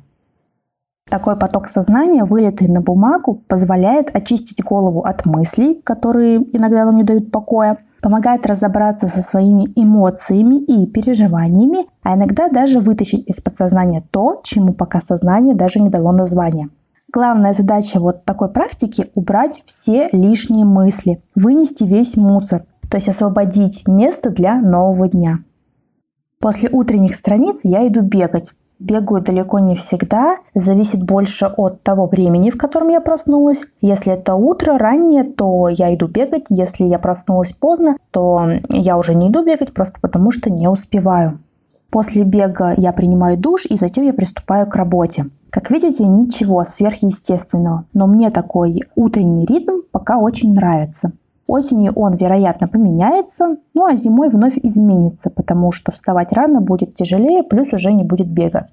Такой 1.10 1.38
поток 1.38 1.68
сознания, 1.68 2.26
вылитый 2.26 2.68
на 2.68 2.82
бумагу, 2.82 3.44
позволяет 3.48 4.16
очистить 4.16 4.64
голову 4.64 5.02
от 5.02 5.26
мыслей, 5.26 5.80
которые 5.84 6.38
иногда 6.56 6.84
нам 6.84 6.96
не 6.96 7.04
дают 7.04 7.32
покоя, 7.32 7.78
помогает 8.02 8.46
разобраться 8.48 9.08
со 9.08 9.22
своими 9.22 9.72
эмоциями 9.76 10.56
и 10.56 10.88
переживаниями, 10.88 11.86
а 12.02 12.16
иногда 12.16 12.50
даже 12.50 12.80
вытащить 12.80 13.28
из 13.28 13.40
подсознания 13.40 14.04
то, 14.12 14.42
чему 14.44 14.74
пока 14.74 15.00
сознание 15.00 15.56
даже 15.56 15.80
не 15.80 15.90
дало 15.90 16.12
названия. 16.12 16.70
Главная 17.14 17.54
задача 17.54 18.00
вот 18.00 18.26
такой 18.26 18.52
практики– 18.52 19.12
убрать 19.16 19.62
все 19.64 20.10
лишние 20.12 20.66
мысли, 20.66 21.24
вынести 21.36 21.84
весь 21.84 22.18
мусор, 22.18 22.66
то 22.90 22.98
есть 22.98 23.10
освободить 23.10 23.88
место 23.88 24.32
для 24.32 24.60
нового 24.60 25.08
дня. 25.08 25.40
После 26.40 26.70
утренних 26.70 27.16
страниц 27.16 27.62
я 27.64 27.88
иду 27.88 28.02
бегать. 28.02 28.52
Бегаю 28.80 29.22
далеко 29.22 29.60
не 29.60 29.76
всегда, 29.76 30.38
зависит 30.54 31.04
больше 31.04 31.46
от 31.46 31.82
того 31.82 32.08
времени, 32.08 32.50
в 32.50 32.58
котором 32.58 32.90
я 32.90 33.00
проснулась. 33.00 33.66
Если 33.82 34.14
это 34.14 34.36
утро 34.36 34.78
раннее, 34.78 35.24
то 35.24 35.70
я 35.70 35.96
иду 35.96 36.08
бегать. 36.08 36.46
Если 36.50 36.84
я 36.84 37.00
проснулась 37.00 37.54
поздно, 37.54 37.96
то 38.12 38.46
я 38.70 38.98
уже 38.98 39.16
не 39.16 39.30
иду 39.30 39.46
бегать, 39.46 39.74
просто 39.74 40.00
потому 40.02 40.32
что 40.32 40.50
не 40.50 40.68
успеваю. 40.68 41.40
После 41.90 42.24
бега 42.24 42.74
я 42.76 42.92
принимаю 42.92 43.38
душ 43.38 43.66
и 43.66 43.78
затем 43.78 44.04
я 44.04 44.14
приступаю 44.14 44.68
к 44.68 44.76
работе. 44.76 45.28
Как 45.50 45.72
видите, 45.72 46.06
ничего 46.06 46.66
сверхъестественного, 46.66 47.86
но 47.94 48.08
мне 48.08 48.30
такой 48.30 48.82
утренний 48.96 49.46
ритм 49.46 49.84
пока 49.92 50.18
очень 50.18 50.54
нравится. 50.54 51.14
Осенью 51.48 51.94
он, 51.96 52.16
вероятно, 52.16 52.68
поменяется, 52.68 53.58
ну 53.74 53.86
а 53.86 53.96
зимой 53.96 54.30
вновь 54.30 54.58
изменится, 54.58 55.30
потому 55.30 55.72
что 55.72 55.92
вставать 55.92 56.34
рано 56.34 56.60
будет 56.60 56.96
тяжелее, 56.96 57.44
плюс 57.44 57.72
уже 57.72 57.94
не 57.94 58.04
будет 58.04 58.28
бега. 58.28 58.68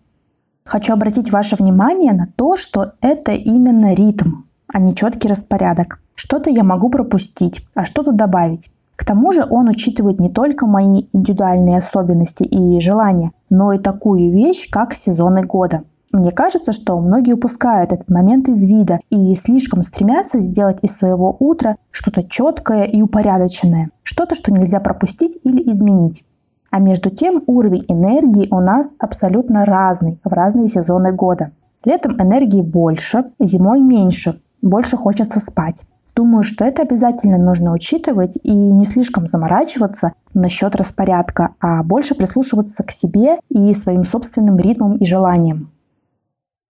Хочу 0.65 0.93
обратить 0.93 1.31
ваше 1.31 1.57
внимание 1.57 2.13
на 2.13 2.29
то, 2.35 2.57
что 2.57 2.93
это 3.01 3.33
именно 3.33 3.95
ритм, 3.95 4.45
а 4.73 4.79
не 4.79 4.95
четкий 4.95 5.29
распорядок. 5.29 6.01
Что-то 6.15 6.51
я 6.51 6.63
могу 6.63 6.89
пропустить, 6.89 7.67
а 7.75 7.85
что-то 7.85 8.13
добавить. 8.13 8.71
К 8.97 9.05
тому 9.05 9.33
же 9.33 9.45
он 9.49 9.69
учитывает 9.69 10.21
не 10.21 10.31
только 10.31 10.67
мои 10.67 11.07
индивидуальные 11.13 11.79
особенности 11.79 12.45
и 12.45 12.81
желания, 12.81 13.33
но 13.51 13.73
и 13.73 13.79
такую 13.79 14.33
вещь, 14.33 14.71
как 14.71 14.95
сезоны 14.95 15.45
года– 15.45 15.83
мне 16.13 16.31
кажется, 16.31 16.73
что 16.73 16.99
многие 17.01 17.33
упускают 17.33 17.93
этот 17.93 18.11
момент 18.11 18.49
из 18.49 18.63
вида 18.65 19.01
и 19.11 19.35
слишком 19.35 19.83
стремятся 19.83 20.41
сделать 20.41 20.79
из 20.83 20.97
своего 20.97 21.35
утра 21.39 21.77
что-то 21.91 22.23
четкое 22.23 22.85
и 22.85 23.01
упорядоченное, 23.01 23.91
что-то, 24.03 24.35
что 24.35 24.53
нельзя 24.53 24.81
пропустить 24.81 25.39
или 25.43 25.63
изменить. 25.73 26.25
А 26.71 26.79
между 26.79 27.11
тем 27.11 27.43
уровень 27.47 27.85
энергии 27.89 28.49
у 28.51 28.61
нас 28.61 28.95
абсолютно 28.99 29.65
разный 29.65 30.21
в 30.25 30.33
разные 30.33 30.69
сезоны 30.69 31.13
года. 31.13 31.53
Летом 31.85 32.17
энергии 32.21 32.63
больше, 32.63 33.25
зимой 33.39 33.81
меньше, 33.81 34.41
больше 34.61 34.97
хочется 34.97 35.41
спать. 35.41 35.85
Думаю, 36.15 36.45
что 36.45 36.65
это 36.65 36.83
обязательно 36.83 37.39
нужно 37.39 37.73
учитывать 37.73 38.39
и 38.43 38.53
не 38.53 38.85
слишком 38.85 39.27
заморачиваться 39.27 40.13
насчет 40.35 40.77
распорядка, 40.77 41.51
а 41.59 41.83
больше 41.83 42.15
прислушиваться 42.15 42.83
к 42.83 42.91
себе 42.91 43.39
и 43.49 43.73
своим 43.73 44.05
собственным 44.05 44.59
ритмам 44.59 44.97
и 44.97 45.07
желаниям. 45.07 45.72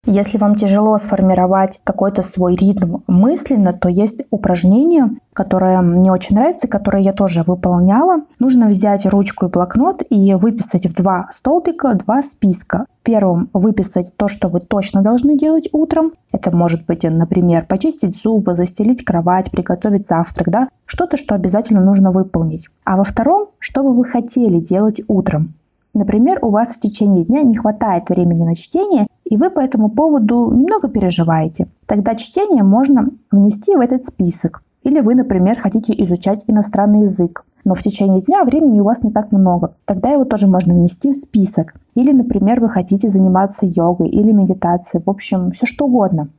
Если 0.09 0.37
вам 0.37 0.55
тяжело 0.55 0.97
сформировать 0.97 1.81
какой-то 1.83 2.21
свой 2.21 2.55
ритм 2.55 2.99
мысленно, 3.07 3.73
то 3.73 3.89
есть 3.89 4.23
упражнение, 4.31 5.11
которое 5.33 5.81
мне 5.81 6.13
очень 6.13 6.37
нравится, 6.37 6.69
которое 6.69 7.03
я 7.03 7.11
тоже 7.11 7.43
выполняла. 7.45 8.21
Нужно 8.39 8.69
взять 8.69 9.05
ручку 9.05 9.47
и 9.47 9.49
блокнот 9.49 10.01
и 10.09 10.33
выписать 10.35 10.85
в 10.85 10.95
два 10.95 11.27
столбика 11.31 11.93
два 11.93 12.21
списка. 12.21 12.85
Первым 13.03 13.49
выписать 13.51 14.13
то, 14.15 14.29
что 14.29 14.47
вы 14.47 14.61
точно 14.61 15.03
должны 15.03 15.37
делать 15.37 15.67
утром. 15.73 16.13
Это 16.31 16.55
может 16.55 16.85
быть, 16.85 17.03
например, 17.03 17.65
почистить 17.65 18.15
зубы, 18.15 18.55
застелить 18.55 19.03
кровать, 19.03 19.51
приготовить 19.51 20.05
завтрак, 20.05 20.47
да, 20.49 20.69
что-то, 20.85 21.17
что 21.17 21.35
обязательно 21.35 21.83
нужно 21.83 22.13
выполнить. 22.13 22.69
А 22.85 22.95
во 22.95 23.03
втором, 23.03 23.49
что 23.59 23.83
бы 23.83 23.93
вы 23.93 24.05
хотели 24.05 24.61
делать 24.61 25.01
утром. 25.09 25.53
Например, 25.97 26.37
у 26.43 26.51
вас 26.51 26.75
в 26.75 26.79
течение 26.79 27.25
дня 27.25 27.41
не 27.41 27.55
хватает 27.55 28.07
времени 28.07 28.43
на 28.43 28.53
чтение, 28.53 29.07
и 29.25 29.35
вы 29.35 29.49
по 29.49 29.59
этому 29.61 29.89
поводу 29.89 30.51
немного 30.53 30.89
переживаете. 30.89 31.69
Тогда 31.87 32.13
чтение 32.13 32.61
можно 32.61 33.09
внести 33.31 33.75
в 33.75 33.79
этот 33.79 34.03
список. 34.03 34.61
Или 34.83 34.99
вы, 34.99 35.15
например, 35.15 35.57
хотите 35.57 35.95
изучать 36.03 36.43
иностранный 36.45 37.01
язык, 37.01 37.45
но 37.65 37.73
в 37.73 37.81
течение 37.81 38.21
дня 38.21 38.43
времени 38.43 38.79
у 38.79 38.83
вас 38.83 39.03
не 39.03 39.11
так 39.11 39.31
много. 39.31 39.73
Тогда 39.85 40.11
его 40.11 40.23
тоже 40.23 40.45
можно 40.45 40.75
внести 40.75 41.11
в 41.11 41.15
список. 41.15 41.73
Или, 41.95 42.11
например, 42.11 42.61
вы 42.61 42.69
хотите 42.69 43.09
заниматься 43.09 43.65
йогой 43.65 44.09
или 44.09 44.31
медитацией, 44.31 45.03
в 45.03 45.09
общем, 45.09 45.49
все 45.49 45.65
что 45.65 45.85
угодно. 45.85 46.29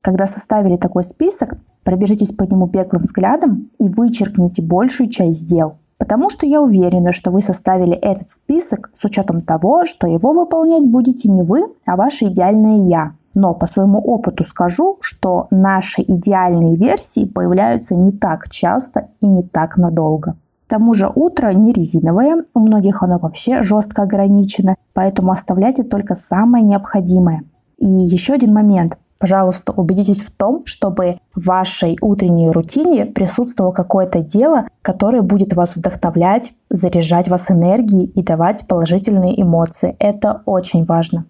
Когда 0.00 0.26
составили 0.26 0.78
такой 0.78 1.04
список, 1.04 1.58
пробежитесь 1.84 2.32
по 2.32 2.44
нему 2.44 2.66
беглым 2.66 3.02
взглядом 3.02 3.68
и 3.78 3.90
вычеркните 3.90 4.62
большую 4.62 5.10
часть 5.10 5.46
дел– 5.46 5.74
Потому 5.98 6.28
что 6.30 6.46
я 6.46 6.60
уверена, 6.60 7.12
что 7.12 7.30
вы 7.30 7.40
составили 7.40 7.94
этот 7.94 8.30
список 8.30 8.90
с 8.92 9.04
учетом 9.04 9.40
того, 9.40 9.86
что 9.86 10.06
его 10.06 10.32
выполнять 10.32 10.84
будете 10.84 11.28
не 11.28 11.42
вы, 11.42 11.62
а 11.86 11.96
ваше 11.96 12.26
идеальное 12.26 12.82
«я». 12.82 13.12
Но 13.34 13.54
по 13.54 13.66
своему 13.66 13.98
опыту 13.98 14.44
скажу, 14.44 14.96
что 15.00 15.46
наши 15.50 16.00
идеальные 16.00 16.76
версии 16.76 17.26
появляются 17.26 17.94
не 17.94 18.10
так 18.12 18.48
часто 18.48 19.08
и 19.20 19.26
не 19.26 19.42
так 19.42 19.76
надолго. 19.76 20.36
К 20.66 20.70
тому 20.70 20.94
же 20.94 21.10
утро 21.14 21.52
не 21.52 21.72
резиновое, 21.72 22.44
у 22.54 22.60
многих 22.60 23.02
оно 23.02 23.18
вообще 23.18 23.62
жестко 23.62 24.02
ограничено, 24.02 24.74
поэтому 24.94 25.32
оставляйте 25.32 25.84
только 25.84 26.14
самое 26.14 26.64
необходимое. 26.64 27.42
И 27.78 27.86
еще 27.86 28.32
один 28.32 28.54
момент. 28.54 28.98
Пожалуйста, 29.18 29.72
убедитесь 29.72 30.20
в 30.20 30.30
том, 30.30 30.66
чтобы 30.66 31.20
в 31.34 31.46
вашей 31.46 31.96
утренней 32.02 32.50
рутине 32.50 33.06
присутствовало 33.06 33.72
какое-то 33.72 34.22
дело, 34.22 34.68
которое 34.82 35.22
будет 35.22 35.54
вас 35.54 35.74
вдохновлять, 35.74 36.52
заряжать 36.68 37.28
вас 37.28 37.50
энергией 37.50 38.06
и 38.06 38.22
давать 38.22 38.66
положительные 38.68 39.40
эмоции. 39.40 39.96
Это 39.98 40.42
очень 40.44 40.84
важно. 40.84 41.26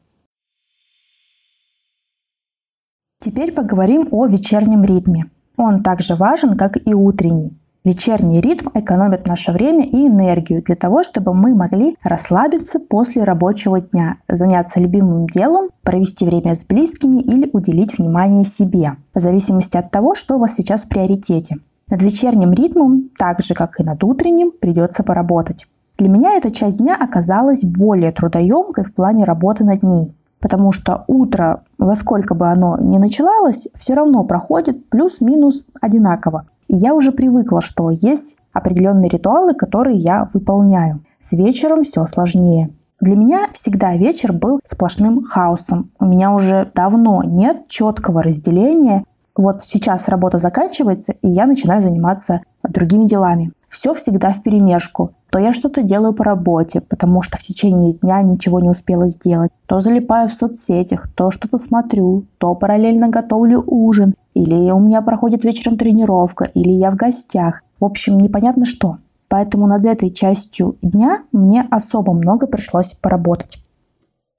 Теперь 3.20 3.52
поговорим 3.52 4.08
о 4.10 4.26
вечернем 4.26 4.84
ритме. 4.84 5.30
Он 5.56 5.82
также 5.82 6.16
важен, 6.16 6.56
как 6.56 6.76
и 6.86 6.92
утренний. 6.92 7.56
Вечерний 7.86 8.40
ритм 8.40 8.70
экономит 8.74 9.28
наше 9.28 9.52
время 9.52 9.84
и 9.84 10.08
энергию 10.08 10.60
для 10.60 10.74
того, 10.74 11.04
чтобы 11.04 11.32
мы 11.32 11.54
могли 11.54 11.96
расслабиться 12.02 12.80
после 12.80 13.22
рабочего 13.22 13.80
дня, 13.80 14.16
заняться 14.28 14.80
любимым 14.80 15.28
делом, 15.28 15.68
провести 15.84 16.24
время 16.24 16.56
с 16.56 16.64
близкими 16.64 17.20
или 17.20 17.48
уделить 17.52 17.96
внимание 17.96 18.44
себе, 18.44 18.96
в 19.14 19.20
зависимости 19.20 19.76
от 19.76 19.92
того, 19.92 20.16
что 20.16 20.34
у 20.34 20.40
вас 20.40 20.54
сейчас 20.54 20.82
в 20.82 20.88
приоритете. 20.88 21.58
Над 21.88 22.02
вечерним 22.02 22.52
ритмом, 22.52 23.10
так 23.16 23.40
же 23.40 23.54
как 23.54 23.78
и 23.78 23.84
над 23.84 24.02
утренним, 24.02 24.50
придется 24.50 25.04
поработать. 25.04 25.68
Для 25.96 26.08
меня 26.08 26.34
эта 26.34 26.50
часть 26.50 26.78
дня 26.78 26.98
оказалась 27.00 27.62
более 27.62 28.10
трудоемкой 28.10 28.82
в 28.82 28.92
плане 28.96 29.22
работы 29.22 29.62
над 29.62 29.84
ней, 29.84 30.12
потому 30.40 30.72
что 30.72 31.04
утро, 31.06 31.62
во 31.78 31.94
сколько 31.94 32.34
бы 32.34 32.48
оно 32.48 32.78
ни 32.80 32.98
начиналось, 32.98 33.68
все 33.74 33.94
равно 33.94 34.24
проходит 34.24 34.90
плюс-минус 34.90 35.66
одинаково. 35.80 36.46
Я 36.68 36.94
уже 36.94 37.12
привыкла, 37.12 37.60
что 37.62 37.90
есть 37.90 38.38
определенные 38.52 39.08
ритуалы, 39.08 39.54
которые 39.54 39.98
я 39.98 40.28
выполняю. 40.32 41.04
С 41.18 41.32
вечером 41.32 41.84
все 41.84 42.06
сложнее. 42.06 42.70
Для 43.00 43.14
меня 43.14 43.48
всегда 43.52 43.94
вечер 43.96 44.32
был 44.32 44.60
сплошным 44.64 45.22
хаосом. 45.22 45.90
У 46.00 46.06
меня 46.06 46.32
уже 46.32 46.70
давно 46.74 47.22
нет 47.22 47.68
четкого 47.68 48.22
разделения. 48.22 49.04
Вот 49.36 49.62
сейчас 49.64 50.08
работа 50.08 50.38
заканчивается, 50.38 51.12
и 51.12 51.28
я 51.28 51.46
начинаю 51.46 51.82
заниматься 51.82 52.40
другими 52.62 53.06
делами. 53.06 53.52
Все 53.68 53.92
всегда 53.92 54.32
в 54.32 54.42
перемешку. 54.42 55.12
То 55.30 55.38
я 55.38 55.52
что-то 55.52 55.82
делаю 55.82 56.14
по 56.14 56.24
работе, 56.24 56.80
потому 56.80 57.20
что 57.20 57.36
в 57.36 57.42
течение 57.42 57.92
дня 57.92 58.22
ничего 58.22 58.60
не 58.60 58.70
успела 58.70 59.06
сделать. 59.08 59.50
То 59.66 59.82
залипаю 59.82 60.28
в 60.28 60.32
соцсетях, 60.32 61.08
то 61.14 61.30
что-то 61.30 61.58
смотрю, 61.58 62.24
то 62.38 62.54
параллельно 62.54 63.08
готовлю 63.08 63.62
ужин. 63.66 64.14
Или 64.36 64.70
у 64.70 64.78
меня 64.78 65.00
проходит 65.00 65.44
вечером 65.44 65.78
тренировка, 65.78 66.44
или 66.44 66.68
я 66.68 66.90
в 66.90 66.96
гостях. 66.96 67.62
В 67.80 67.86
общем, 67.86 68.18
непонятно 68.18 68.66
что. 68.66 68.98
Поэтому 69.28 69.66
над 69.66 69.86
этой 69.86 70.10
частью 70.10 70.76
дня 70.82 71.22
мне 71.32 71.66
особо 71.70 72.12
много 72.12 72.46
пришлось 72.46 72.92
поработать. 72.92 73.56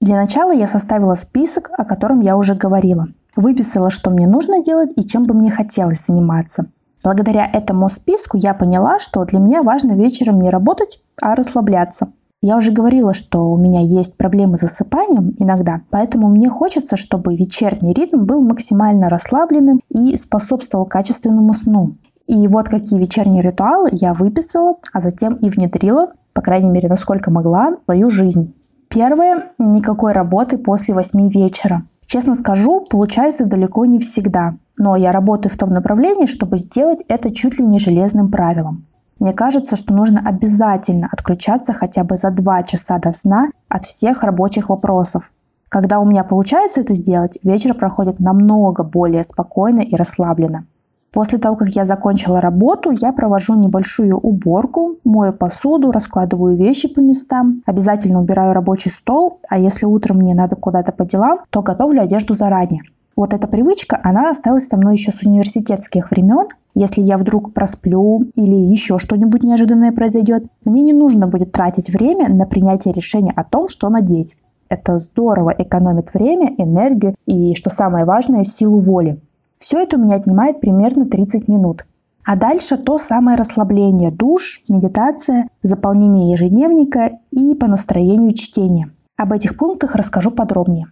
Для 0.00 0.14
начала 0.14 0.52
я 0.52 0.68
составила 0.68 1.14
список, 1.14 1.70
о 1.76 1.84
котором 1.84 2.20
я 2.20 2.36
уже 2.36 2.54
говорила. 2.54 3.08
Выписала, 3.34 3.90
что 3.90 4.10
мне 4.10 4.28
нужно 4.28 4.62
делать 4.62 4.90
и 4.94 5.04
чем 5.04 5.24
бы 5.24 5.34
мне 5.34 5.50
хотелось 5.50 6.06
заниматься. 6.06 6.66
Благодаря 7.02 7.44
этому 7.52 7.88
списку 7.88 8.36
я 8.36 8.54
поняла, 8.54 9.00
что 9.00 9.24
для 9.24 9.40
меня 9.40 9.64
важно 9.64 9.94
вечером 9.94 10.38
не 10.38 10.48
работать, 10.48 11.00
а 11.20 11.34
расслабляться. 11.34 12.12
Я 12.40 12.56
уже 12.56 12.70
говорила, 12.70 13.14
что 13.14 13.50
у 13.50 13.58
меня 13.58 13.80
есть 13.80 14.16
проблемы 14.16 14.58
с 14.58 14.60
засыпанием 14.60 15.34
иногда, 15.38 15.80
поэтому 15.90 16.28
мне 16.28 16.48
хочется, 16.48 16.96
чтобы 16.96 17.34
вечерний 17.34 17.92
ритм 17.92 18.24
был 18.24 18.40
максимально 18.42 19.08
расслабленным 19.08 19.80
и 19.88 20.16
способствовал 20.16 20.86
качественному 20.86 21.52
сну. 21.52 21.96
И 22.28 22.46
вот 22.46 22.68
какие 22.68 23.00
вечерние 23.00 23.42
ритуалы 23.42 23.88
я 23.90 24.14
выписала, 24.14 24.76
а 24.92 25.00
затем 25.00 25.34
и 25.34 25.50
внедрила, 25.50 26.12
по 26.32 26.40
крайней 26.40 26.70
мере, 26.70 26.88
насколько 26.88 27.32
могла, 27.32 27.70
в 27.70 27.84
свою 27.86 28.08
жизнь. 28.08 28.54
Первое– 28.88 29.50
никакой 29.58 30.12
работы 30.12 30.58
после 30.58 30.94
8 30.94 31.30
вечера. 31.30 31.88
Честно 32.06 32.34
скажу, 32.36 32.86
получается 32.88 33.46
далеко 33.46 33.84
не 33.84 33.98
всегда, 33.98 34.54
но 34.78 34.94
я 34.94 35.10
работаю 35.10 35.52
в 35.52 35.56
том 35.58 35.70
направлении, 35.70 36.26
чтобы 36.26 36.58
сделать 36.58 37.02
это 37.08 37.34
чуть 37.34 37.58
ли 37.58 37.66
не 37.66 37.80
железным 37.80 38.30
правилом. 38.30 38.86
Мне 39.18 39.32
кажется, 39.32 39.76
что 39.76 39.94
нужно 39.94 40.22
обязательно 40.24 41.08
отключаться 41.10 41.72
хотя 41.72 42.04
бы 42.04 42.16
за 42.16 42.30
2 42.30 42.62
часа 42.62 42.98
до 42.98 43.12
сна 43.12 43.48
от 43.68 43.84
всех 43.84 44.22
рабочих 44.22 44.68
вопросов. 44.68 45.32
Когда 45.68 45.98
у 45.98 46.06
меня 46.06 46.24
получается 46.24 46.80
это 46.80 46.94
сделать, 46.94 47.38
вечер 47.42 47.74
проходит 47.74 48.20
намного 48.20 48.84
более 48.84 49.24
спокойно 49.24 49.80
и 49.80 49.94
расслабленно. 49.96 50.66
После 51.12 51.38
того, 51.38 51.56
как 51.56 51.68
я 51.70 51.84
закончила 51.84 52.40
работу, 52.40 52.90
я 52.90 53.12
провожу 53.12 53.54
небольшую 53.54 54.18
уборку, 54.18 54.96
мою 55.04 55.32
посуду, 55.32 55.90
раскладываю 55.90 56.56
вещи 56.56 56.86
по 56.86 57.00
местам, 57.00 57.62
обязательно 57.66 58.20
убираю 58.20 58.52
рабочий 58.52 58.90
стол, 58.90 59.40
а 59.48 59.58
если 59.58 59.86
утром 59.86 60.18
мне 60.18 60.34
надо 60.34 60.56
куда-то 60.56 60.92
по 60.92 61.04
делам, 61.06 61.40
то 61.50 61.62
готовлю 61.62 62.02
одежду 62.02 62.34
заранее. 62.34 62.82
Вот 63.16 63.32
эта 63.32 63.48
привычка, 63.48 63.98
она 64.04 64.30
осталась 64.30 64.68
со 64.68 64.76
мной 64.76 64.94
еще 64.94 65.10
с 65.10 65.22
университетских 65.22 66.12
времен. 66.12 66.46
Если 66.80 67.02
я 67.02 67.18
вдруг 67.18 67.54
просплю 67.54 68.20
или 68.36 68.54
еще 68.54 69.00
что-нибудь 69.00 69.42
неожиданное 69.42 69.90
произойдет, 69.90 70.44
мне 70.64 70.80
не 70.80 70.92
нужно 70.92 71.26
будет 71.26 71.50
тратить 71.50 71.90
время 71.90 72.32
на 72.32 72.46
принятие 72.46 72.94
решения 72.94 73.32
о 73.34 73.42
том, 73.42 73.66
что 73.66 73.88
надеть. 73.88 74.36
Это 74.68 74.96
здорово 74.98 75.52
экономит 75.58 76.14
время, 76.14 76.54
энергию 76.56 77.16
и, 77.26 77.56
что 77.56 77.68
самое 77.68 78.04
важное, 78.04 78.44
силу 78.44 78.78
воли. 78.78 79.20
Все 79.58 79.82
это 79.82 79.96
у 79.96 80.00
меня 80.00 80.14
отнимает 80.14 80.60
примерно 80.60 81.06
30 81.06 81.48
минут. 81.48 81.84
А 82.24 82.36
дальше 82.36 82.76
то 82.76 82.96
самое 82.96 83.36
расслабление, 83.36 84.12
душ, 84.12 84.62
медитация, 84.68 85.48
заполнение 85.64 86.30
ежедневника 86.30 87.18
и 87.32 87.56
по 87.56 87.66
настроению 87.66 88.34
чтение. 88.34 88.86
Об 89.16 89.32
этих 89.32 89.56
пунктах 89.56 89.96
расскажу 89.96 90.30
подробнее. 90.30 90.86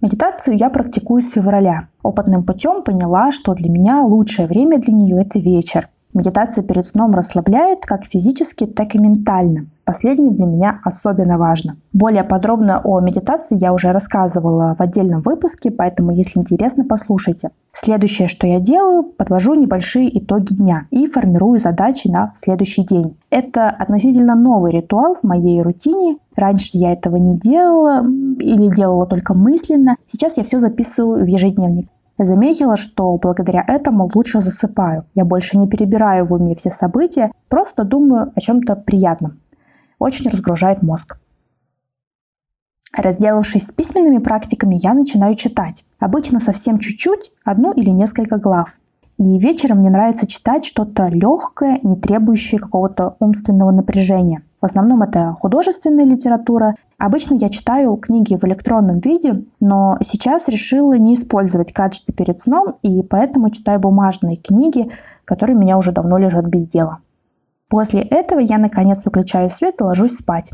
Медитацию 0.00 0.56
я 0.56 0.70
практикую 0.70 1.20
с 1.20 1.32
февраля. 1.32 1.88
Опытным 2.04 2.44
путем 2.44 2.84
поняла, 2.84 3.32
что 3.32 3.54
для 3.54 3.68
меня 3.68 4.02
лучшее 4.02 4.46
время 4.46 4.78
для 4.78 4.92
нее– 4.92 5.20
это 5.20 5.40
вечер. 5.40 5.88
Медитация 6.14 6.62
перед 6.62 6.86
сном 6.86 7.14
расслабляет 7.14 7.84
как 7.84 8.04
физически, 8.04 8.66
так 8.66 8.94
и 8.94 8.98
ментально. 8.98 9.66
Последнее 9.88 10.32
для 10.32 10.44
меня 10.44 10.80
особенно 10.84 11.38
важно. 11.38 11.78
Более 11.94 12.22
подробно 12.22 12.78
о 12.84 13.00
медитации 13.00 13.56
я 13.58 13.72
уже 13.72 13.90
рассказывала 13.90 14.74
в 14.74 14.82
отдельном 14.82 15.22
выпуске, 15.22 15.70
поэтому, 15.70 16.10
если 16.10 16.40
интересно, 16.40 16.84
послушайте. 16.86 17.48
Следующее, 17.72 18.28
что 18.28 18.46
я 18.46 18.60
делаю, 18.60 19.02
подвожу 19.02 19.54
небольшие 19.54 20.18
итоги 20.18 20.52
дня 20.52 20.88
и 20.90 21.06
формирую 21.06 21.58
задачи 21.58 22.06
на 22.08 22.34
следующий 22.36 22.84
день. 22.84 23.16
Это 23.30 23.70
относительно 23.70 24.34
новый 24.34 24.72
ритуал 24.72 25.14
в 25.14 25.24
моей 25.24 25.62
рутине. 25.62 26.18
Раньше 26.36 26.72
я 26.74 26.92
этого 26.92 27.16
не 27.16 27.38
делала 27.38 28.02
или 28.02 28.68
делала 28.76 29.06
только 29.06 29.32
мысленно. 29.32 29.96
Сейчас 30.04 30.36
я 30.36 30.44
все 30.44 30.58
записываю 30.58 31.24
в 31.24 31.28
ежедневник. 31.28 31.88
Заметила, 32.18 32.76
что 32.76 33.16
благодаря 33.16 33.64
этому 33.66 34.10
лучше 34.14 34.42
засыпаю. 34.42 35.06
Я 35.14 35.24
больше 35.24 35.56
не 35.56 35.66
перебираю 35.66 36.26
в 36.26 36.34
уме 36.34 36.54
все 36.54 36.68
события, 36.68 37.32
просто 37.48 37.84
думаю 37.84 38.32
о 38.36 38.40
чем-то 38.40 38.76
приятном 38.76 39.38
очень 39.98 40.28
разгружает 40.28 40.82
мозг. 40.82 41.18
Разделавшись 42.96 43.66
с 43.66 43.72
письменными 43.72 44.18
практиками, 44.18 44.76
я 44.80 44.94
начинаю 44.94 45.34
читать. 45.36 45.84
Обычно 46.00 46.40
совсем 46.40 46.78
чуть-чуть, 46.78 47.30
одну 47.44 47.72
или 47.72 47.90
несколько 47.90 48.38
глав. 48.38 48.78
И 49.18 49.38
вечером 49.38 49.78
мне 49.78 49.90
нравится 49.90 50.26
читать 50.26 50.64
что-то 50.64 51.08
легкое, 51.08 51.80
не 51.82 51.96
требующее 51.96 52.60
какого-то 52.60 53.16
умственного 53.18 53.72
напряжения. 53.72 54.42
В 54.60 54.64
основном 54.64 55.02
это 55.02 55.34
художественная 55.38 56.04
литература. 56.04 56.74
Обычно 56.98 57.34
я 57.34 57.48
читаю 57.48 57.96
книги 57.96 58.36
в 58.36 58.44
электронном 58.44 59.00
виде, 59.00 59.44
но 59.60 59.98
сейчас 60.02 60.48
решила 60.48 60.94
не 60.94 61.14
использовать 61.14 61.72
гаджеты 61.72 62.12
перед 62.12 62.40
сном, 62.40 62.74
и 62.82 63.02
поэтому 63.02 63.50
читаю 63.50 63.78
бумажные 63.78 64.36
книги, 64.36 64.90
которые 65.24 65.56
у 65.56 65.60
меня 65.60 65.78
уже 65.78 65.92
давно 65.92 66.18
лежат 66.18 66.46
без 66.46 66.68
дела. 66.68 66.98
После 67.68 68.00
этого 68.00 68.40
я 68.40 68.58
наконец 68.58 69.04
выключаю 69.04 69.50
свет 69.50 69.76
и 69.80 69.84
ложусь 69.84 70.16
спать. 70.16 70.52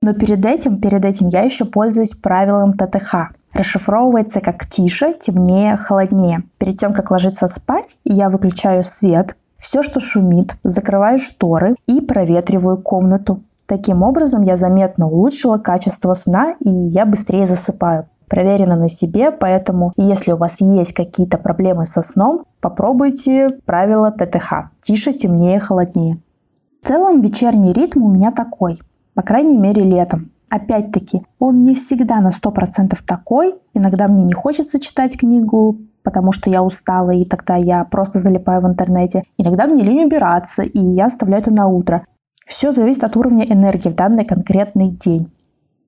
Но 0.00 0.14
перед 0.14 0.44
этим, 0.44 0.80
перед 0.80 1.04
этим 1.04 1.28
я 1.28 1.42
еще 1.42 1.64
пользуюсь 1.64 2.14
правилом 2.14 2.72
ТТХ. 2.72 3.32
Расшифровывается 3.52 4.40
как 4.40 4.66
тише, 4.66 5.14
темнее, 5.14 5.76
холоднее. 5.76 6.44
Перед 6.58 6.78
тем, 6.78 6.92
как 6.92 7.10
ложиться 7.10 7.46
спать, 7.48 7.98
я 8.04 8.30
выключаю 8.30 8.82
свет, 8.82 9.36
все, 9.58 9.82
что 9.82 10.00
шумит, 10.00 10.56
закрываю 10.64 11.18
шторы 11.18 11.76
и 11.86 12.00
проветриваю 12.00 12.78
комнату. 12.78 13.42
Таким 13.66 14.02
образом, 14.02 14.42
я 14.42 14.56
заметно 14.56 15.06
улучшила 15.06 15.58
качество 15.58 16.14
сна 16.14 16.56
и 16.58 16.68
я 16.68 17.06
быстрее 17.06 17.46
засыпаю 17.46 18.08
проверено 18.32 18.76
на 18.76 18.88
себе, 18.88 19.30
поэтому 19.30 19.92
если 19.98 20.32
у 20.32 20.38
вас 20.38 20.62
есть 20.62 20.94
какие-то 20.94 21.36
проблемы 21.36 21.86
со 21.86 22.00
сном, 22.00 22.46
попробуйте 22.62 23.58
правило 23.66 24.10
ТТХ. 24.10 24.70
Тише, 24.82 25.12
темнее, 25.12 25.60
холоднее. 25.60 26.16
В 26.82 26.88
целом 26.88 27.20
вечерний 27.20 27.74
ритм 27.74 28.04
у 28.04 28.08
меня 28.08 28.30
такой, 28.32 28.78
по 29.12 29.20
крайней 29.20 29.58
мере 29.58 29.82
летом. 29.82 30.30
Опять-таки, 30.48 31.20
он 31.38 31.62
не 31.62 31.74
всегда 31.74 32.20
на 32.20 32.30
100% 32.30 32.96
такой. 33.06 33.54
Иногда 33.74 34.08
мне 34.08 34.24
не 34.24 34.32
хочется 34.32 34.80
читать 34.80 35.18
книгу, 35.18 35.76
потому 36.02 36.32
что 36.32 36.48
я 36.48 36.62
устала, 36.62 37.10
и 37.10 37.26
тогда 37.26 37.56
я 37.56 37.84
просто 37.84 38.18
залипаю 38.18 38.62
в 38.62 38.66
интернете. 38.66 39.24
Иногда 39.36 39.66
мне 39.66 39.84
лень 39.84 40.04
убираться, 40.04 40.62
и 40.62 40.80
я 40.80 41.06
оставляю 41.06 41.42
это 41.42 41.50
на 41.50 41.66
утро. 41.66 42.06
Все 42.46 42.72
зависит 42.72 43.04
от 43.04 43.14
уровня 43.14 43.44
энергии 43.44 43.90
в 43.90 43.94
данный 43.94 44.24
конкретный 44.24 44.88
день. 44.88 45.30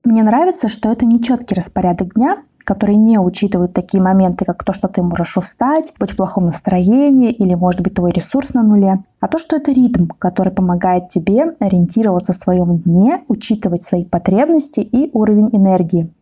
Мне 0.05 0.21
нравится, 0.21 0.67
что 0.67 0.91
это 0.91 1.03
не 1.03 1.19
четкий 1.19 1.55
распорядок 1.55 2.13
дня, 2.13 2.37
который 2.63 2.95
не 2.95 3.17
учитывает 3.17 3.73
такие 3.73 4.03
моменты, 4.03 4.45
как 4.45 4.63
то, 4.63 4.71
что 4.71 4.87
ты 4.87 5.01
можешь 5.01 5.35
устать, 5.35 5.93
быть 5.99 6.11
в 6.11 6.15
плохом 6.15 6.45
настроении 6.45 7.31
или, 7.31 7.55
может 7.55 7.81
быть, 7.81 7.95
твой 7.95 8.11
ресурс 8.11 8.53
на 8.53 8.61
нуле, 8.61 9.03
а 9.19 9.27
то, 9.27 9.39
что 9.39 9.55
это 9.55 9.71
ритм, 9.71 10.05
который 10.19 10.53
помогает 10.53 11.07
тебе 11.07 11.55
ориентироваться 11.59 12.33
в 12.33 12.35
своем 12.35 12.77
дне, 12.77 13.21
учитывать 13.27 13.81
свои 13.81 14.05
потребности 14.05 14.79
и 14.79 15.09
уровень 15.11 15.49
энергии. 15.51 16.13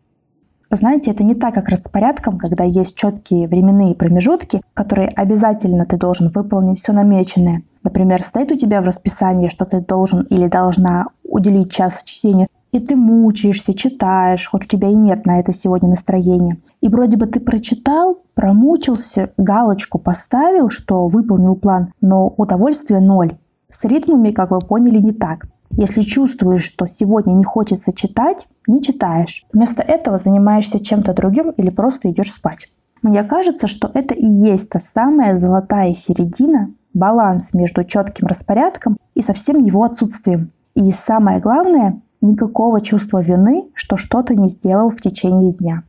Знаете, 0.71 1.11
это 1.11 1.25
не 1.25 1.35
так, 1.35 1.53
как 1.53 1.67
распорядком, 1.67 2.37
когда 2.37 2.63
есть 2.63 2.95
четкие 2.95 3.49
временные 3.49 3.95
промежутки, 3.95 4.61
которые 4.73 5.09
обязательно 5.09 5.85
ты 5.85 5.97
должен 5.97 6.29
выполнить 6.33 6.79
все 6.79 6.93
намеченное. 6.93 7.63
Например, 7.83 8.23
стоит 8.23 8.49
у 8.51 8.55
тебя 8.55 8.81
в 8.81 8.85
расписании, 8.85 9.49
что 9.49 9.65
ты 9.65 9.81
должен 9.81 10.21
или 10.23 10.47
должна 10.47 11.07
уделить 11.23 11.71
час 11.71 12.01
чтению 12.03 12.47
и 12.73 12.79
ты 12.79 12.95
мучаешься, 12.95 13.73
читаешь, 13.73 14.47
хоть 14.47 14.65
у 14.65 14.67
тебя 14.67 14.89
и 14.89 14.95
нет 14.95 15.25
на 15.25 15.39
это 15.39 15.53
сегодня 15.53 15.89
настроения. 15.89 16.57
И 16.81 16.89
вроде 16.89 17.17
бы 17.17 17.27
ты 17.27 17.39
прочитал, 17.39 18.17
промучился, 18.33 19.31
галочку 19.37 19.99
поставил, 19.99 20.69
что 20.69 21.07
выполнил 21.07 21.55
план, 21.55 21.93
но 22.01 22.27
удовольствия 22.27 22.99
ноль. 22.99 23.37
С 23.69 23.85
ритмами, 23.85 24.31
как 24.31 24.51
вы 24.51 24.59
поняли, 24.59 24.97
не 24.97 25.13
так. 25.13 25.45
Если 25.69 26.01
чувствуешь, 26.01 26.63
что 26.63 26.87
сегодня 26.87 27.33
не 27.33 27.43
хочется 27.43 27.93
читать, 27.93 28.47
не 28.67 28.81
читаешь. 28.81 29.45
Вместо 29.53 29.83
этого 29.83 30.17
занимаешься 30.17 30.79
чем-то 30.79 31.13
другим 31.13 31.51
или 31.51 31.69
просто 31.69 32.09
идешь 32.09 32.33
спать. 32.33 32.69
Мне 33.03 33.23
кажется, 33.23 33.67
что 33.67 33.89
это 33.93 34.15
и 34.15 34.25
есть 34.25 34.69
та 34.69 34.79
самая 34.79 35.37
золотая 35.37 35.93
середина, 35.93 36.73
баланс 36.93 37.53
между 37.53 37.83
четким 37.83 38.27
распорядком 38.27 38.97
и 39.13 39.21
совсем 39.21 39.59
его 39.59 39.83
отсутствием. 39.83 40.49
И 40.73 40.91
самое 40.91 41.39
главное, 41.39 42.01
никакого 42.23 42.81
чувства 42.81 43.21
вины, 43.21 43.69
что 43.75 43.97
что-то 43.97 44.33
не 44.33 44.47
сделал 44.47 44.89
в 44.89 44.99
течение 44.99 45.53
дня. 45.53 45.83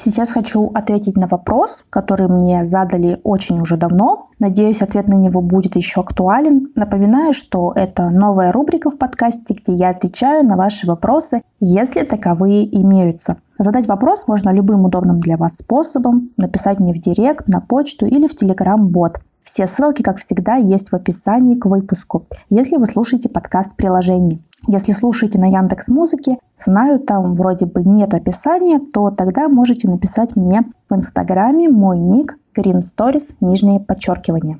Сейчас 0.00 0.30
хочу 0.30 0.70
ответить 0.74 1.16
на 1.16 1.26
вопрос, 1.26 1.84
который 1.90 2.28
мне 2.28 2.64
задали 2.64 3.20
очень 3.24 3.60
уже 3.60 3.76
давно. 3.76 4.28
Надеюсь, 4.38 4.80
ответ 4.80 5.08
на 5.08 5.16
него 5.16 5.40
будет 5.40 5.74
еще 5.74 6.02
актуален. 6.02 6.68
Напоминаю, 6.76 7.32
что 7.32 7.72
это 7.74 8.08
новая 8.08 8.52
рубрика 8.52 8.90
в 8.90 8.98
подкасте, 8.98 9.54
где 9.54 9.74
я 9.74 9.90
отвечаю 9.90 10.46
на 10.46 10.56
ваши 10.56 10.86
вопросы, 10.86 11.42
если 11.58 12.04
таковые 12.04 12.64
имеются. 12.80 13.38
Задать 13.58 13.88
вопрос 13.88 14.28
можно 14.28 14.50
любым 14.50 14.84
удобным 14.84 15.18
для 15.18 15.36
вас 15.36 15.56
способом, 15.56 16.30
написать 16.36 16.78
мне 16.78 16.94
в 16.94 17.00
директ, 17.00 17.48
на 17.48 17.60
почту 17.60 18.06
или 18.06 18.28
в 18.28 18.36
телеграм-бот. 18.36 19.18
Все 19.50 19.66
ссылки, 19.66 20.02
как 20.02 20.18
всегда, 20.18 20.56
есть 20.56 20.90
в 20.90 20.94
описании 20.94 21.54
к 21.54 21.64
выпуску, 21.64 22.26
если 22.50 22.76
вы 22.76 22.86
слушаете 22.86 23.30
подкаст 23.30 23.72
в 23.72 23.76
приложении. 23.76 24.44
Если 24.66 24.92
слушаете 24.92 25.38
на 25.38 25.46
Яндекс 25.46 25.88
Музыке, 25.88 26.36
знаю, 26.58 27.00
там 27.00 27.34
вроде 27.34 27.64
бы 27.64 27.82
нет 27.82 28.12
описания, 28.12 28.78
то 28.78 29.10
тогда 29.10 29.48
можете 29.48 29.88
написать 29.88 30.36
мне 30.36 30.66
в 30.90 30.94
Инстаграме 30.94 31.70
мой 31.70 31.98
ник 31.98 32.36
Green 32.54 32.82
Stories, 32.82 33.36
нижнее 33.40 33.80
подчеркивание. 33.80 34.58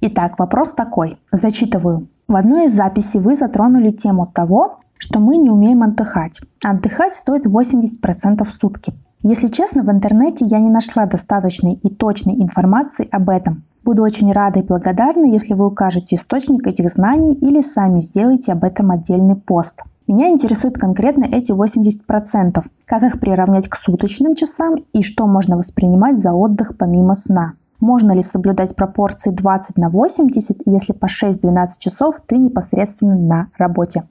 Итак, 0.00 0.40
вопрос 0.40 0.74
такой. 0.74 1.16
Зачитываю. 1.30 2.08
В 2.26 2.34
одной 2.34 2.66
из 2.66 2.74
записей 2.74 3.20
вы 3.20 3.36
затронули 3.36 3.92
тему 3.92 4.26
того, 4.26 4.80
что 4.98 5.20
мы 5.20 5.36
не 5.36 5.50
умеем 5.50 5.84
отдыхать. 5.84 6.40
Отдыхать 6.64 7.14
стоит 7.14 7.46
80% 7.46 8.42
в 8.42 8.50
сутки. 8.52 8.92
Если 9.22 9.48
честно, 9.48 9.82
в 9.82 9.90
интернете 9.90 10.44
я 10.44 10.60
не 10.60 10.70
нашла 10.70 11.06
достаточной 11.06 11.74
и 11.74 11.88
точной 11.92 12.34
информации 12.34 13.08
об 13.10 13.28
этом. 13.30 13.64
Буду 13.84 14.02
очень 14.02 14.32
рада 14.32 14.60
и 14.60 14.62
благодарна, 14.62 15.24
если 15.24 15.54
вы 15.54 15.66
укажете 15.66 16.16
источник 16.16 16.66
этих 16.66 16.88
знаний 16.90 17.34
или 17.34 17.60
сами 17.60 18.00
сделаете 18.00 18.52
об 18.52 18.62
этом 18.62 18.90
отдельный 18.90 19.34
пост. 19.34 19.82
Меня 20.06 20.30
интересуют 20.30 20.78
конкретно 20.78 21.24
эти 21.24 21.52
80%, 21.52 22.64
как 22.84 23.02
их 23.02 23.18
приравнять 23.18 23.68
к 23.68 23.74
суточным 23.74 24.34
часам 24.34 24.76
и 24.92 25.02
что 25.02 25.26
можно 25.26 25.56
воспринимать 25.56 26.18
за 26.18 26.32
отдых 26.32 26.78
помимо 26.78 27.14
сна. 27.14 27.54
Можно 27.80 28.12
ли 28.12 28.22
соблюдать 28.22 28.76
пропорции 28.76 29.30
20 29.30 29.78
на 29.78 29.90
80, 29.90 30.62
если 30.66 30.92
по 30.92 31.06
6-12 31.06 31.68
часов 31.78 32.22
ты 32.26 32.36
непосредственно 32.36 33.18
на 33.18 33.48
работе? 33.58 34.04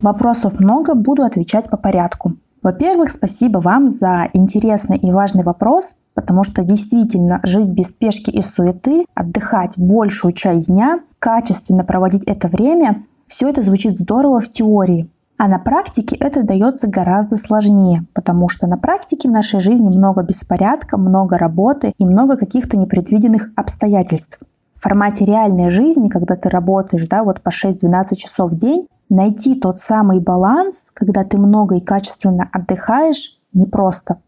Вопросов 0.00 0.60
много, 0.60 0.94
буду 0.94 1.22
отвечать 1.22 1.70
по 1.70 1.76
порядку. 1.76 2.34
Во-первых, 2.62 3.10
спасибо 3.10 3.58
вам 3.58 3.90
за 3.90 4.28
интересный 4.34 4.98
и 4.98 5.10
важный 5.10 5.44
вопрос, 5.44 5.94
потому 6.14 6.44
что 6.44 6.62
действительно 6.62 7.40
жить 7.42 7.68
без 7.68 7.88
спешки 7.88 8.30
и 8.30 8.42
суеты, 8.42 9.06
отдыхать 9.14 9.78
большую 9.78 10.32
часть 10.32 10.66
дня, 10.66 11.00
качественно 11.18 11.84
проводить 11.84 12.24
это 12.24 12.48
время, 12.48 13.02
все 13.26 13.48
это 13.48 13.62
звучит 13.62 13.96
здорово 13.96 14.40
в 14.40 14.50
теории. 14.50 15.08
А 15.38 15.48
на 15.48 15.58
практике 15.58 16.16
это 16.16 16.42
дается 16.42 16.86
гораздо 16.86 17.36
сложнее, 17.36 18.04
потому 18.12 18.50
что 18.50 18.66
на 18.66 18.76
практике 18.76 19.28
в 19.30 19.32
нашей 19.32 19.60
жизни 19.60 19.88
много 19.88 20.22
беспорядка, 20.22 20.98
много 20.98 21.38
работы 21.38 21.94
и 21.96 22.04
много 22.04 22.36
каких-то 22.36 22.76
непредвиденных 22.76 23.50
обстоятельств. 23.56 24.40
В 24.74 24.82
формате 24.82 25.24
реальной 25.24 25.70
жизни, 25.70 26.10
когда 26.10 26.36
ты 26.36 26.50
работаешь 26.50 27.08
да, 27.08 27.24
вот 27.24 27.40
по 27.40 27.48
6-12 27.48 28.16
часов 28.16 28.52
в 28.52 28.56
день, 28.56 28.86
найти 29.10 29.54
тот 29.54 29.78
самый 29.78 30.20
баланс, 30.20 30.90
когда 30.94 31.24
ты 31.24 31.36
много 31.36 31.76
и 31.76 31.84
качественно 31.84 32.48
отдыхаешь, 32.50 33.36
непросто. 33.52 34.20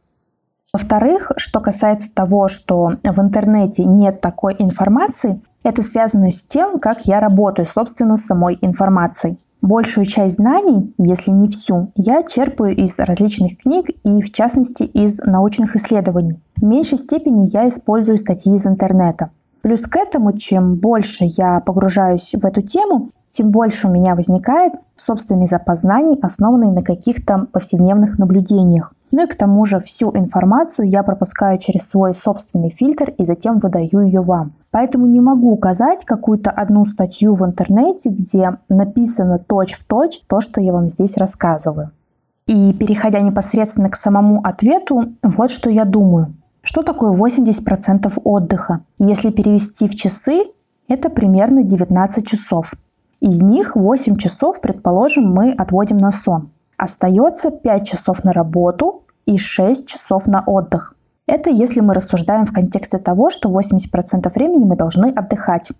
Во-вторых, 0.72 1.32
что 1.36 1.60
касается 1.60 2.12
того, 2.14 2.48
что 2.48 2.92
в 3.02 3.20
интернете 3.20 3.84
нет 3.84 4.20
такой 4.20 4.56
информации, 4.58 5.40
это 5.62 5.82
связано 5.82 6.32
с 6.32 6.44
тем, 6.44 6.80
как 6.80 7.06
я 7.06 7.20
работаю, 7.20 7.66
собственно, 7.66 8.16
с 8.16 8.24
самой 8.24 8.58
информацией. 8.60 9.38
Большую 9.60 10.06
часть 10.06 10.36
знаний, 10.36 10.92
если 10.98 11.30
не 11.30 11.46
всю, 11.46 11.92
я 11.94 12.24
черпаю 12.24 12.74
из 12.74 12.98
различных 12.98 13.58
книг 13.58 13.86
и, 14.02 14.20
в 14.20 14.32
частности, 14.32 14.82
из 14.82 15.18
научных 15.18 15.76
исследований. 15.76 16.42
В 16.56 16.64
меньшей 16.64 16.98
степени 16.98 17.46
я 17.52 17.68
использую 17.68 18.18
статьи 18.18 18.56
из 18.56 18.66
интернета. 18.66 19.30
Плюс 19.62 19.87
к 19.87 19.96
этому, 19.96 20.33
чем 20.33 20.77
больше 20.77 21.25
я 21.25 21.61
погружаюсь 21.61 22.33
в 22.33 22.44
эту 22.44 22.62
тему, 22.62 23.11
тем 23.31 23.51
больше 23.51 23.88
у 23.88 23.90
меня 23.90 24.14
возникает 24.14 24.75
собственный 24.94 25.46
запас 25.46 25.81
знаний, 25.81 26.18
основанный 26.20 26.70
на 26.70 26.83
каких-то 26.83 27.46
повседневных 27.53 28.18
наблюдениях. 28.18 28.92
Ну 29.11 29.25
и 29.25 29.27
к 29.27 29.37
тому 29.37 29.64
же 29.64 29.79
всю 29.79 30.11
информацию 30.16 30.88
я 30.88 31.03
пропускаю 31.03 31.59
через 31.59 31.88
свой 31.88 32.14
собственный 32.14 32.70
фильтр 32.70 33.11
и 33.11 33.25
затем 33.25 33.59
выдаю 33.59 34.01
ее 34.07 34.22
вам. 34.22 34.53
Поэтому 34.70 35.07
не 35.07 35.20
могу 35.20 35.53
указать 35.53 36.05
какую-то 36.05 36.51
одну 36.51 36.85
статью 36.85 37.35
в 37.35 37.44
интернете, 37.44 38.09
где 38.09 38.59
написано 38.68 39.38
точь-в-точь 39.38 40.18
точь 40.18 40.25
то, 40.27 40.40
что 40.40 40.61
я 40.61 40.72
вам 40.72 40.88
здесь 40.88 41.16
рассказываю. 41.16 41.90
И 42.46 42.72
переходя 42.72 43.20
непосредственно 43.20 43.90
к 43.90 43.96
самому 43.96 44.40
ответу, 44.42 45.05
вот 45.22 45.51
что 45.51 45.70
я 45.70 45.85
думаю. 45.85 46.35
Что 46.62 46.83
такое 46.83 47.12
80% 47.12 48.20
отдыха? 48.22 48.85
Если 48.98 49.31
перевести 49.31 49.88
в 49.88 49.94
часы, 49.96 50.44
это 50.88 51.11
примерно 51.11 51.64
19 51.64 52.27
часов. 52.27 52.72
Из 53.20 53.40
них 53.40 53.77
8 53.77 54.16
часов, 54.16 54.61
предположим, 54.61 55.25
мы 55.25 55.53
отводим 55.53 55.98
на 55.98 56.12
сон. 56.12 56.51
Остается 56.77 57.51
5 57.51 57.87
часов 57.87 58.25
на 58.25 58.33
работу 58.33 59.03
и 59.27 59.38
6 59.38 59.87
часов 59.87 60.27
на 60.27 60.42
отдых. 60.44 60.94
Это 61.27 61.51
если 61.51 61.81
мы 61.81 61.94
рассуждаем 61.94 62.46
в 62.46 62.53
контексте 62.53 62.98
того, 62.98 63.31
что 63.31 63.51
80% 63.51 64.33
времени 64.35 64.64
мы 64.64 64.77
должны 64.77 65.07
отдыхать. 65.07 65.72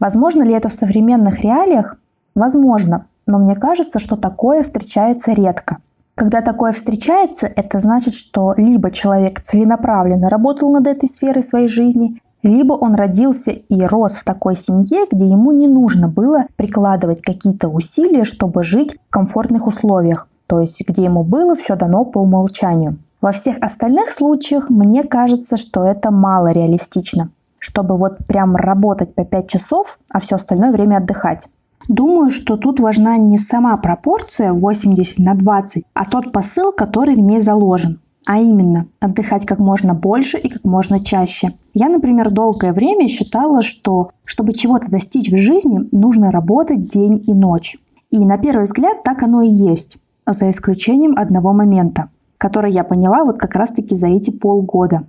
Возможно 0.00 0.42
ли 0.42 0.52
это 0.52 0.68
в 0.68 0.72
современных 0.72 1.40
реалиях? 1.40 1.96
Возможно, 2.34 3.06
но 3.26 3.38
мне 3.38 3.54
кажется, 3.54 3.98
что 3.98 4.16
такое 4.16 4.62
встречается 4.62 5.32
редко. 5.32 5.78
Когда 6.16 6.40
такое 6.40 6.72
встречается, 6.72 7.46
это 7.46 7.78
значит, 7.78 8.14
что 8.14 8.54
либо 8.56 8.90
человек 8.90 9.38
целенаправленно 9.40 10.30
работал 10.30 10.72
над 10.72 10.86
этой 10.86 11.10
сферой 11.10 11.42
своей 11.42 11.68
жизни, 11.68 12.22
либо 12.42 12.72
он 12.72 12.94
родился 12.94 13.50
и 13.50 13.82
рос 13.82 14.14
в 14.14 14.24
такой 14.24 14.56
семье, 14.56 15.04
где 15.12 15.26
ему 15.26 15.52
не 15.52 15.68
нужно 15.68 16.08
было 16.08 16.46
прикладывать 16.56 17.20
какие-то 17.20 17.68
усилия, 17.68 18.24
чтобы 18.24 18.64
жить 18.64 18.94
в 18.94 19.10
комфортных 19.10 19.66
условиях, 19.66 20.28
то 20.46 20.60
есть 20.60 20.82
где 20.88 21.04
ему 21.04 21.22
было 21.22 21.54
все 21.54 21.76
дано 21.76 22.06
по 22.06 22.20
умолчанию. 22.20 22.96
Во 23.20 23.32
всех 23.32 23.58
остальных 23.60 24.10
случаях 24.10 24.70
мне 24.70 25.04
кажется, 25.04 25.58
что 25.58 25.84
это 25.84 26.10
мало 26.10 26.50
реалистично, 26.50 27.28
чтобы 27.58 27.98
вот 27.98 28.26
прям 28.26 28.56
работать 28.56 29.14
по 29.14 29.26
5 29.26 29.50
часов, 29.50 29.98
а 30.10 30.20
все 30.20 30.36
остальное 30.36 30.72
время 30.72 30.96
отдыхать. 30.96 31.48
Думаю, 31.88 32.30
что 32.30 32.56
тут 32.56 32.80
важна 32.80 33.16
не 33.16 33.38
сама 33.38 33.76
пропорция 33.76 34.52
80 34.52 35.18
на 35.18 35.34
20, 35.34 35.84
а 35.94 36.04
тот 36.04 36.32
посыл, 36.32 36.72
который 36.72 37.14
в 37.14 37.20
ней 37.20 37.40
заложен. 37.40 38.00
А 38.26 38.40
именно, 38.40 38.88
отдыхать 38.98 39.46
как 39.46 39.60
можно 39.60 39.94
больше 39.94 40.36
и 40.36 40.48
как 40.48 40.64
можно 40.64 40.98
чаще. 40.98 41.52
Я, 41.74 41.88
например, 41.88 42.32
долгое 42.32 42.72
время 42.72 43.06
считала, 43.06 43.62
что 43.62 44.10
чтобы 44.24 44.52
чего-то 44.52 44.90
достичь 44.90 45.30
в 45.30 45.36
жизни, 45.36 45.88
нужно 45.92 46.32
работать 46.32 46.88
день 46.88 47.22
и 47.24 47.32
ночь. 47.32 47.76
И 48.10 48.18
на 48.24 48.36
первый 48.36 48.64
взгляд 48.64 49.04
так 49.04 49.22
оно 49.22 49.42
и 49.42 49.48
есть, 49.48 49.98
за 50.26 50.50
исключением 50.50 51.14
одного 51.16 51.52
момента, 51.52 52.10
который 52.36 52.72
я 52.72 52.82
поняла 52.82 53.24
вот 53.24 53.38
как 53.38 53.54
раз-таки 53.54 53.94
за 53.94 54.08
эти 54.08 54.30
полгода. 54.30 55.06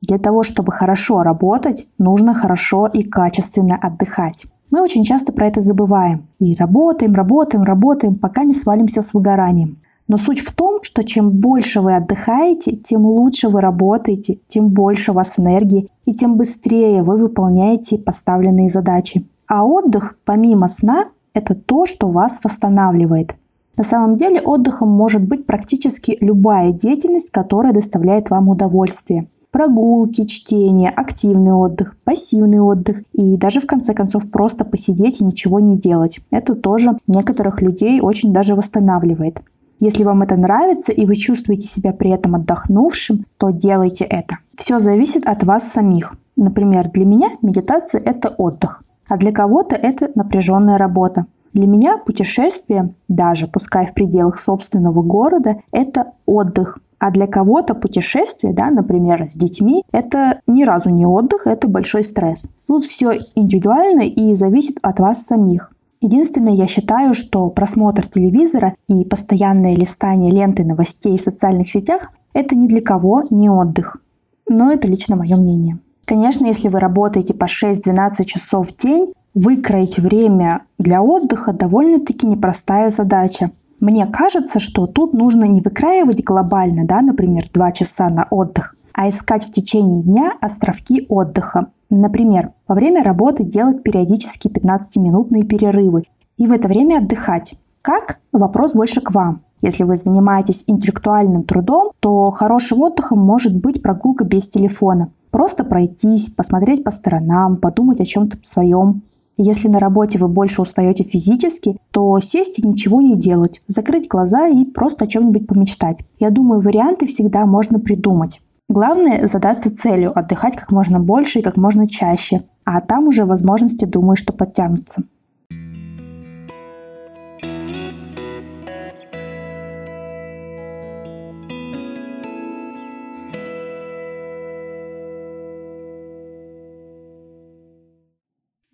Для 0.00 0.18
того, 0.18 0.42
чтобы 0.42 0.72
хорошо 0.72 1.22
работать, 1.22 1.86
нужно 1.96 2.34
хорошо 2.34 2.86
и 2.86 3.04
качественно 3.04 3.76
отдыхать. 3.76 4.46
Мы 4.70 4.82
очень 4.82 5.04
часто 5.04 5.32
про 5.32 5.46
это 5.46 5.60
забываем. 5.60 6.28
И 6.38 6.54
работаем, 6.54 7.14
работаем, 7.14 7.64
работаем, 7.64 8.16
пока 8.16 8.44
не 8.44 8.54
свалимся 8.54 9.02
с 9.02 9.14
выгоранием. 9.14 9.78
Но 10.08 10.16
суть 10.16 10.40
в 10.40 10.54
том, 10.54 10.82
что 10.82 11.04
чем 11.04 11.30
больше 11.30 11.80
вы 11.80 11.94
отдыхаете, 11.94 12.76
тем 12.76 13.04
лучше 13.04 13.48
вы 13.48 13.60
работаете, 13.60 14.38
тем 14.46 14.70
больше 14.70 15.10
у 15.10 15.14
вас 15.14 15.38
энергии 15.38 15.90
и 16.06 16.14
тем 16.14 16.36
быстрее 16.36 17.02
вы 17.02 17.16
выполняете 17.18 17.98
поставленные 17.98 18.70
задачи. 18.70 19.28
А 19.46 19.64
отдых, 19.64 20.18
помимо 20.24 20.68
сна, 20.68 21.08
это 21.34 21.54
то, 21.54 21.84
что 21.84 22.08
вас 22.08 22.40
восстанавливает. 22.42 23.34
На 23.76 23.84
самом 23.84 24.16
деле 24.16 24.40
отдыхом 24.40 24.88
может 24.88 25.22
быть 25.22 25.46
практически 25.46 26.16
любая 26.20 26.72
деятельность, 26.72 27.30
которая 27.30 27.72
доставляет 27.72 28.30
вам 28.30 28.48
удовольствие. 28.48 29.28
Прогулки, 29.50 30.24
чтение, 30.24 30.90
активный 30.90 31.52
отдых, 31.52 31.96
пассивный 32.04 32.60
отдых 32.60 33.02
и 33.12 33.38
даже 33.38 33.60
в 33.60 33.66
конце 33.66 33.94
концов 33.94 34.30
просто 34.30 34.66
посидеть 34.66 35.20
и 35.20 35.24
ничего 35.24 35.58
не 35.58 35.78
делать. 35.78 36.20
Это 36.30 36.54
тоже 36.54 36.98
некоторых 37.06 37.62
людей 37.62 38.00
очень 38.00 38.32
даже 38.32 38.54
восстанавливает. 38.54 39.40
Если 39.80 40.04
вам 40.04 40.22
это 40.22 40.36
нравится 40.36 40.92
и 40.92 41.06
вы 41.06 41.14
чувствуете 41.16 41.66
себя 41.66 41.92
при 41.92 42.10
этом 42.10 42.34
отдохнувшим, 42.34 43.24
то 43.38 43.50
делайте 43.50 44.04
это. 44.04 44.38
Все 44.56 44.78
зависит 44.78 45.26
от 45.26 45.44
вас 45.44 45.64
самих. 45.64 46.14
Например, 46.36 46.90
для 46.90 47.04
меня 47.04 47.30
медитация– 47.40 48.00
это 48.04 48.28
отдых, 48.28 48.82
а 49.08 49.16
для 49.16 49.32
кого-то 49.32 49.76
это 49.76 50.10
напряженная 50.14 50.78
работа. 50.78 51.26
Для 51.52 51.66
меня 51.66 51.96
путешествие, 51.96 52.92
даже 53.08 53.46
пускай 53.46 53.86
в 53.86 53.94
пределах 53.94 54.38
собственного 54.38 55.02
города, 55.02 55.56
это 55.72 56.12
отдых. 56.26 56.80
А 56.98 57.10
для 57.10 57.26
кого-то 57.26 57.74
путешествие, 57.74 58.52
да, 58.52 58.70
например, 58.70 59.28
с 59.30 59.34
детьми, 59.34 59.84
это 59.92 60.40
ни 60.46 60.64
разу 60.64 60.90
не 60.90 61.06
отдых, 61.06 61.46
это 61.46 61.68
большой 61.68 62.04
стресс. 62.04 62.48
Тут 62.66 62.84
все 62.84 63.12
индивидуально 63.34 64.02
и 64.02 64.34
зависит 64.34 64.78
от 64.82 64.98
вас 64.98 65.24
самих. 65.24 65.72
Единственное, 66.00 66.52
я 66.52 66.66
считаю, 66.66 67.14
что 67.14 67.48
просмотр 67.50 68.06
телевизора 68.06 68.74
и 68.88 69.04
постоянное 69.04 69.74
листание 69.74 70.32
ленты 70.32 70.64
новостей 70.64 71.16
в 71.18 71.22
социальных 71.22 71.68
сетях– 71.68 72.12
это 72.32 72.54
ни 72.54 72.68
для 72.68 72.80
кого 72.80 73.24
не 73.30 73.48
отдых. 73.48 74.00
Но 74.48 74.72
это 74.72 74.86
лично 74.86 75.16
мое 75.16 75.36
мнение. 75.36 75.78
Конечно, 76.04 76.46
если 76.46 76.68
вы 76.68 76.80
работаете 76.80 77.34
по 77.34 77.44
6-12 77.44 78.24
часов 78.24 78.68
в 78.68 78.76
день, 78.76 79.12
выкроить 79.34 79.98
время 79.98 80.62
для 80.78 81.02
отдыха 81.02 81.52
довольно-таки 81.52 82.26
непростая 82.26 82.90
задача. 82.90 83.50
Мне 83.80 84.06
кажется, 84.06 84.58
что 84.58 84.86
тут 84.86 85.14
нужно 85.14 85.44
не 85.44 85.60
выкраивать 85.60 86.24
глобально, 86.24 86.84
да, 86.84 87.00
например, 87.00 87.44
2 87.52 87.72
часа 87.72 88.08
на 88.08 88.26
отдых, 88.30 88.74
а 88.92 89.08
искать 89.08 89.44
в 89.44 89.52
течение 89.52 90.02
дня 90.02 90.32
островки 90.40 91.06
отдыха. 91.08 91.68
Например, 91.88 92.52
во 92.66 92.74
время 92.74 93.04
работы 93.04 93.44
делать 93.44 93.82
периодически 93.82 94.48
15-минутные 94.48 95.44
перерывы 95.44 96.02
и 96.36 96.46
в 96.46 96.52
это 96.52 96.68
время 96.68 96.98
отдыхать. 96.98 97.54
Как? 97.82 98.18
Вопрос 98.32 98.74
больше 98.74 99.00
к 99.00 99.12
вам. 99.12 99.42
Если 99.62 99.84
вы 99.84 99.96
занимаетесь 99.96 100.64
интеллектуальным 100.66 101.44
трудом, 101.44 101.92
то 102.00 102.30
хорошим 102.30 102.82
отдыхом 102.82 103.20
может 103.20 103.56
быть 103.56 103.82
прогулка 103.82 104.24
без 104.24 104.48
телефона. 104.48 105.10
Просто 105.30 105.64
пройтись, 105.64 106.30
посмотреть 106.30 106.84
по 106.84 106.90
сторонам, 106.90 107.56
подумать 107.56 108.00
о 108.00 108.04
чем-то 108.04 108.38
своем. 108.42 109.02
Если 109.40 109.68
на 109.68 109.78
работе 109.78 110.18
вы 110.18 110.26
больше 110.26 110.60
устаете 110.60 111.04
физически, 111.04 111.78
то 111.92 112.20
сесть 112.20 112.58
и 112.58 112.66
ничего 112.66 113.00
не 113.00 113.16
делать, 113.16 113.62
закрыть 113.68 114.08
глаза 114.08 114.48
и 114.48 114.64
просто 114.64 115.04
о 115.04 115.08
чем-нибудь 115.08 115.46
помечтать. 115.46 116.00
Я 116.18 116.30
думаю, 116.30 116.60
варианты 116.60 117.06
всегда 117.06 117.46
можно 117.46 117.78
придумать. 117.78 118.40
Главное 118.68 119.28
задаться 119.28 119.74
целью 119.74 120.18
отдыхать 120.18 120.56
как 120.56 120.72
можно 120.72 120.98
больше 120.98 121.38
и 121.38 121.42
как 121.42 121.56
можно 121.56 121.88
чаще, 121.88 122.42
а 122.64 122.80
там 122.80 123.06
уже 123.06 123.24
возможности, 123.24 123.84
думаю, 123.84 124.16
что 124.16 124.32
подтянутся. 124.32 125.04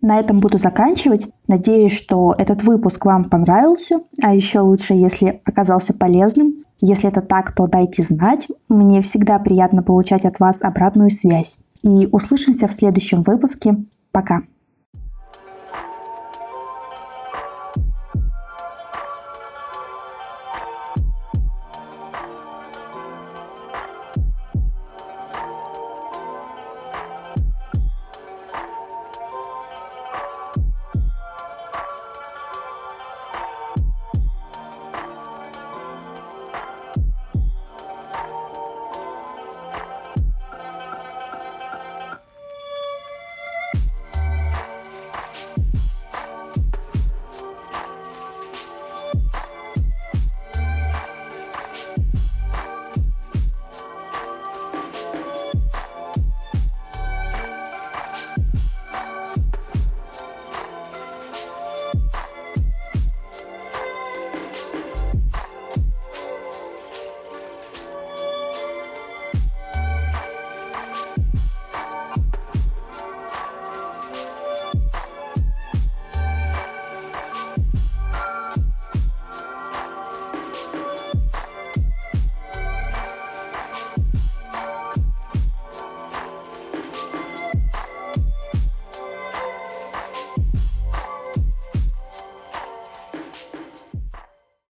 На 0.05 0.19
этом 0.19 0.39
буду 0.39 0.59
заканчивать. 0.59 1.27
Надеюсь, 1.47 1.91
что 1.91 2.35
этот 2.37 2.61
выпуск 2.61 3.05
вам 3.05 3.23
понравился, 3.23 4.01
а 4.21 4.35
еще 4.35 4.59
лучше, 4.59 4.93
если 4.93 5.41
оказался 5.43 5.95
полезным. 5.95 6.59
Если 6.79 7.09
это 7.09 7.21
так, 7.21 7.55
то 7.55 7.65
дайте 7.65 8.03
знать. 8.03 8.47
Мне 8.69 9.01
всегда 9.01 9.39
приятно 9.39 9.81
получать 9.81 10.23
от 10.23 10.39
вас 10.39 10.61
обратную 10.61 11.09
связь. 11.09 11.57
И 11.81 12.07
услышимся 12.11 12.67
в 12.67 12.73
следующем 12.73 13.23
выпуске. 13.23 13.77
Пока. 14.11 14.43